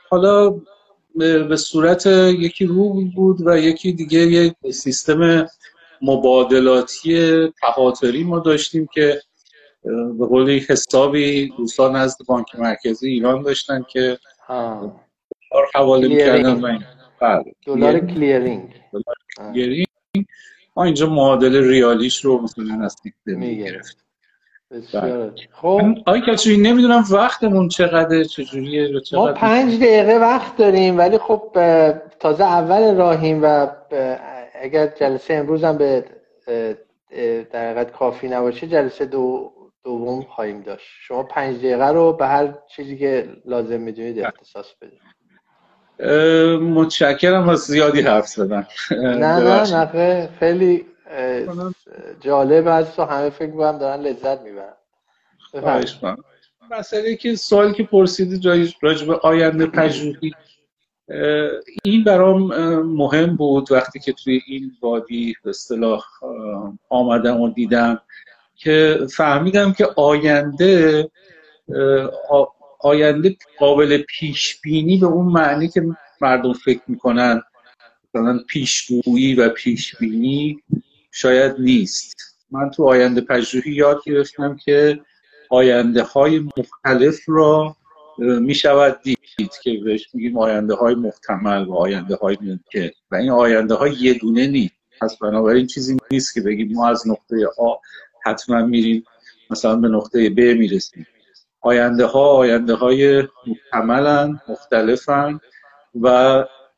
حالا 0.10 0.62
به 1.50 1.58
صورت 1.58 2.06
یکی 2.06 2.66
روبل 2.66 3.12
بود 3.16 3.38
و 3.48 3.58
یکی 3.58 3.94
دیگه 3.94 4.20
یک 4.20 4.54
سیستم 4.72 5.48
مبادلاتی 6.02 7.48
تهاتری 7.62 8.24
ما 8.24 8.40
داشتیم 8.40 8.88
که 8.94 9.22
به 10.20 10.26
قولی 10.26 10.60
حسابی 10.70 11.54
دوستان 11.58 11.96
از 11.96 12.18
بانک 12.28 12.56
مرکزی 12.60 13.10
ایران 13.10 13.42
داشتن 13.42 13.86
که 13.90 14.18
دلار 15.52 15.68
حواله 15.76 16.08
می‌کردن 16.08 16.62
بله. 17.22 17.44
دلار 17.66 18.00
کلیرینگ 18.00 18.74
کلیرینگ 19.54 19.88
ما 20.76 20.84
اینجا 20.84 21.10
معادل 21.10 21.64
ریالیش 21.70 22.26
رو 22.26 22.42
مثلا 22.42 22.86
از 22.86 22.96
می‌گرفت 23.26 23.98
بله. 24.94 25.32
خب. 25.52 25.82
آقای 26.06 26.22
کچوی 26.22 26.58
نمی‌دونم 26.58 27.04
وقتمون 27.12 27.68
چقدر 27.68 28.24
چجوریه 28.24 29.00
چقدر 29.00 29.26
ما 29.26 29.34
پنج 29.34 29.76
دقیقه 29.76 30.18
وقت 30.18 30.58
داریم 30.58 30.98
ولی 30.98 31.18
خب 31.18 31.58
تازه 32.20 32.44
اول 32.44 32.96
راهیم 32.96 33.40
و 33.44 33.68
اگر 34.62 34.88
جلسه 34.88 35.34
امروز 35.34 35.64
هم 35.64 35.78
به 35.78 36.06
در 37.52 37.84
کافی 37.84 38.28
نباشه 38.28 38.68
جلسه 38.68 39.06
دو 39.06 39.52
دوم 39.84 40.22
خواهیم 40.22 40.62
داشت. 40.62 40.88
شما 41.08 41.24
پنج 41.24 41.58
دقیقه 41.58 41.88
رو 41.88 42.14
به 42.14 42.28
هر 42.28 42.54
چیزی 42.76 42.98
که 42.98 43.30
لازم 43.46 43.80
می‌دونید 43.82 44.20
اختصاص 44.20 44.66
بدید. 44.82 45.02
متشکرم 46.62 47.50
از 47.50 47.60
زیادی 47.60 48.02
حرف 48.02 48.28
زدن. 48.28 48.68
نه 48.92 49.16
نه 49.16 49.86
نه 49.96 50.30
خیلی 50.40 50.86
جالب 52.20 52.68
است 52.68 53.00
و 53.00 53.04
همه 53.04 53.30
فکر 53.30 53.50
می‌کنم 53.50 53.78
دارن 53.78 54.02
لذت 54.02 54.42
می‌برن. 54.42 54.74
مسئله 56.72 57.16
که 57.16 57.36
سوالی 57.36 57.74
که 57.74 57.84
پرسیدی 57.84 58.68
راجب 58.82 59.10
آینده 59.10 59.66
پژوهی 59.66 60.34
این 61.84 62.04
برام 62.04 62.42
مهم 62.82 63.36
بود 63.36 63.72
وقتی 63.72 64.00
که 64.00 64.14
توی 64.14 64.42
این 64.48 64.72
وادی 64.82 65.36
به 65.44 65.50
اصطلاح 65.50 66.06
آمدم 66.90 67.42
و 67.42 67.50
دیدم 67.50 68.02
که 68.56 69.00
فهمیدم 69.16 69.74
که 69.74 69.88
آینده 69.96 71.10
آینده 72.80 73.38
قابل 73.60 73.98
پیش 73.98 74.62
بینی 74.62 74.98
به 74.98 75.06
اون 75.06 75.26
معنی 75.26 75.68
که 75.68 75.84
مردم 76.22 76.54
فکر 76.54 76.82
می‌کنن. 76.88 77.42
مثلا 78.14 78.40
پیشگویی 78.48 79.36
و 79.36 79.50
پیش 79.50 79.96
بینی 79.96 80.64
شاید 81.12 81.56
نیست. 81.60 82.16
من 82.52 82.70
تو 82.70 82.84
آینده 82.84 83.22
پژوهی 83.22 83.72
یاد 83.72 84.02
گرفتم 84.06 84.56
که 84.56 85.00
آینده 85.50 86.04
های 86.04 86.40
مختلف 86.58 87.20
را 87.28 87.76
می 88.18 88.56
شود 88.56 89.02
دید 89.02 89.52
که 89.64 89.80
بهش 89.86 90.08
میگیم 90.14 90.38
آینده 90.38 90.74
های 90.74 90.96
محتمل 90.96 91.66
و 91.66 91.74
آینده 91.74 92.16
های 92.16 92.38
ممکن. 92.42 92.90
و 93.12 93.16
این 93.16 93.30
آینده 93.30 93.74
های 93.74 93.94
یه 93.94 94.14
دونه 94.14 94.48
نیست. 94.48 94.74
پس 95.02 95.18
بنابراین 95.18 95.68
چیزی 95.68 95.98
نیست 96.12 96.34
که 96.34 96.42
بگیم 96.42 96.74
ما 96.74 96.88
از 96.90 97.08
نقطه 97.08 97.36
آ 97.58 97.74
حتما 98.26 98.62
میریم 98.62 99.04
مثلا 99.50 99.76
به 99.76 99.88
نقطه 99.88 100.30
ب 100.30 100.40
می‌رسیم. 100.40 101.08
آینده 101.62 102.06
ها 102.06 102.28
آینده 102.30 102.74
های 102.74 103.24
محتملن 103.48 104.42
مختلفن 104.50 105.40
و 106.02 106.08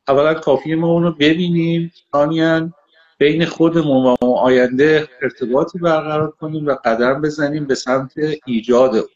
اولا 0.08 0.34
کافی 0.34 0.74
ما 0.74 0.86
اونو 0.86 1.12
ببینیم 1.12 1.92
ثانیا 2.12 2.70
بین 3.18 3.44
خودمون 3.44 4.16
و 4.20 4.26
آینده 4.26 5.08
ارتباطی 5.22 5.78
برقرار 5.78 6.30
کنیم 6.30 6.66
و 6.66 6.76
قدم 6.84 7.22
بزنیم 7.22 7.66
به 7.66 7.74
سمت 7.74 8.12
ایجاد 8.46 9.08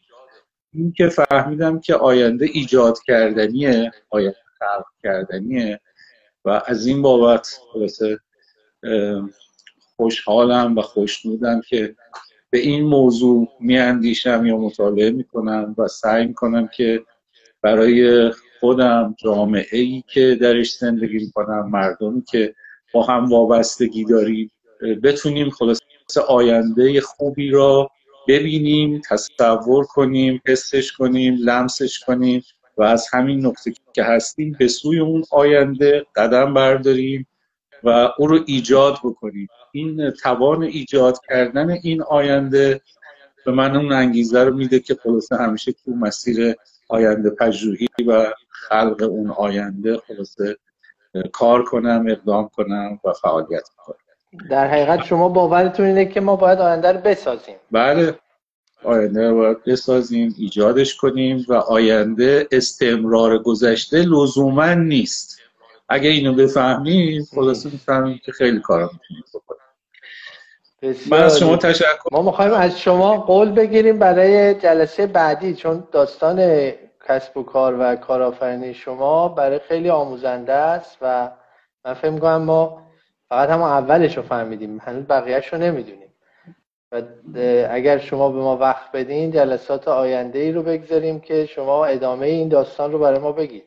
این 0.73 0.91
که 0.91 1.09
فهمیدم 1.09 1.79
که 1.79 1.95
آینده 1.95 2.45
ایجاد 2.45 2.97
کردنیه 3.07 3.91
آینده 4.09 4.37
خلق 4.59 4.85
کردنیه 5.03 5.79
و 6.45 6.61
از 6.65 6.85
این 6.85 7.01
بابت 7.01 7.59
خوشحالم 9.95 10.77
و 10.77 10.81
خوشنودم 10.81 11.61
که 11.61 11.95
به 12.49 12.59
این 12.59 12.83
موضوع 12.83 13.47
میاندیشم 13.59 14.45
یا 14.45 14.57
مطالعه 14.57 15.11
می‌کنم 15.11 15.75
و 15.77 15.87
سعی 15.87 16.27
می‌کنم 16.27 16.67
که 16.67 17.03
برای 17.61 18.31
خودم 18.59 19.15
جامعه 19.17 19.79
ای 19.79 20.03
که 20.07 20.37
درش 20.41 20.77
زندگی 20.77 21.17
می‌کنم 21.17 21.69
مردمی 21.69 22.21
که 22.21 22.55
با 22.93 23.03
هم 23.03 23.29
وابستگی 23.29 24.05
داریم 24.05 24.51
بتونیم 25.03 25.49
خلاص 25.49 25.79
آینده 26.27 27.01
خوبی 27.01 27.49
را 27.49 27.89
ببینیم 28.27 29.01
تصور 29.09 29.85
کنیم 29.85 30.41
حسش 30.47 30.91
کنیم 30.91 31.37
لمسش 31.39 31.99
کنیم 31.99 32.43
و 32.77 32.83
از 32.83 33.07
همین 33.13 33.45
نقطه 33.45 33.73
که 33.93 34.03
هستیم 34.03 34.55
به 34.59 34.67
سوی 34.67 34.99
اون 34.99 35.23
آینده 35.31 36.05
قدم 36.15 36.53
برداریم 36.53 37.27
و 37.83 38.09
او 38.17 38.27
رو 38.27 38.39
ایجاد 38.45 38.97
بکنیم. 39.03 39.47
این 39.71 40.11
توان 40.11 40.63
ایجاد 40.63 41.17
کردن 41.29 41.69
این 41.69 42.01
آینده 42.01 42.81
به 43.45 43.51
من 43.51 43.75
اون 43.75 43.91
انگیزه 43.91 44.43
رو 44.43 44.55
میده 44.55 44.79
که 44.79 44.95
خلاصه 44.95 45.35
همیشه 45.35 45.71
تو 45.71 45.91
مسیر 45.91 46.55
آینده 46.89 47.29
پژوهی 47.29 47.87
و 48.07 48.33
خلق 48.49 49.07
اون 49.09 49.29
آینده 49.29 49.97
خلاصه 49.97 50.57
کار 51.33 51.63
کنم 51.63 52.05
اقدام 52.09 52.49
کنم 52.55 52.99
و 53.05 53.13
فعالیت 53.13 53.69
کنم 53.77 53.95
در 54.49 54.67
حقیقت 54.67 55.05
شما 55.05 55.29
باورتون 55.29 55.85
اینه 55.85 56.05
که 56.05 56.21
ما 56.21 56.35
باید 56.35 56.59
آینده 56.59 56.91
رو 56.91 56.99
بسازیم. 56.99 57.55
بله. 57.71 58.15
آینده 58.83 59.29
رو 59.29 59.35
باید 59.35 59.63
بسازیم 59.63 60.35
ایجادش 60.37 60.95
کنیم 60.95 61.45
و 61.49 61.53
آینده 61.53 62.47
استمرار 62.51 63.37
گذشته 63.37 63.97
لزوما 63.97 64.73
نیست. 64.73 65.39
اگه 65.89 66.09
اینو 66.09 66.33
بفهمیم 66.33 67.27
خلاصه 67.35 67.69
می‌فهمیم 67.69 68.21
که 68.25 68.31
خیلی 68.31 68.59
کارا 68.59 68.89
می‌تونیم 68.93 69.23
بکنیم. 69.33 69.59
من 71.11 71.23
از 71.23 71.39
شما 71.39 71.57
تشکر 71.57 72.09
ما 72.11 72.21
می‌خوایم 72.21 72.53
از 72.53 72.79
شما 72.79 73.17
قول 73.17 73.51
بگیریم 73.51 73.99
برای 73.99 74.53
جلسه 74.53 75.07
بعدی 75.07 75.55
چون 75.55 75.87
داستان 75.91 76.39
کسب 77.09 77.37
و 77.37 77.43
کار 77.43 77.75
و 77.79 77.95
کارآفرینی 77.95 78.73
شما 78.73 79.27
برای 79.27 79.59
خیلی 79.59 79.89
آموزنده 79.89 80.53
است 80.53 80.97
و 81.01 81.31
من 81.85 81.93
فکر 81.93 82.09
می‌کنم 82.09 82.41
ما 82.41 82.83
فقط 83.29 83.49
هم 83.49 83.61
اولش 83.61 84.17
رو 84.17 84.23
فهمیدیم. 84.23 84.79
هنوز 84.81 85.03
بقیهش 85.03 85.53
رو 85.53 85.59
نمی‌دونیم. 85.59 86.13
و 86.91 87.01
اگر 87.69 87.97
شما 87.97 88.31
به 88.31 88.39
ما 88.39 88.57
وقت 88.57 88.91
بدین 88.91 89.31
جلسات 89.31 89.87
آینده 89.87 90.39
ای 90.39 90.51
رو 90.51 90.63
بگذاریم 90.63 91.19
که 91.19 91.45
شما 91.45 91.85
ادامه 91.85 92.27
این 92.27 92.49
داستان 92.49 92.91
رو 92.91 92.99
برای 92.99 93.19
ما 93.19 93.31
بگید. 93.31 93.63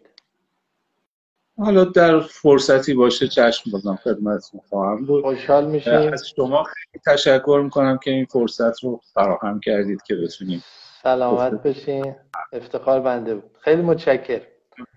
حالا 1.59 1.85
در 1.85 2.21
فرصتی 2.21 2.95
باشه 2.95 3.29
چشم 3.29 3.71
بازم 3.71 3.97
خدمتتون 3.97 4.61
خواهم 4.69 5.07
بود. 5.07 5.25
خوشحال 5.25 5.67
میشیم. 5.67 6.13
از 6.13 6.29
شما 6.37 6.63
خیلی 6.63 7.03
تشکر 7.07 7.61
می‌کنم 7.65 7.99
که 7.99 8.11
این 8.11 8.25
فرصت 8.25 8.85
رو 8.85 9.01
فراهم 9.15 9.61
کردید 9.61 10.03
که 10.03 10.15
بتونیم 10.15 10.65
سلامت 11.03 11.53
بشین 11.53 12.15
افتخار 12.53 13.01
بنده 13.01 13.35
بود. 13.35 13.57
خیلی 13.61 13.83
متشکر 13.83 14.43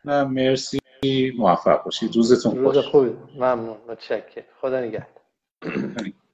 نه 0.05 0.23
مرسی. 0.23 0.79
موفق 1.37 1.83
باشید. 1.83 2.15
روزتون 2.15 2.57
روز 2.57 2.77
خوبی. 2.77 3.09
ممنون. 3.35 3.77
متشکر 3.89 4.43
خدا 4.61 4.79
نگهدار. 4.79 5.07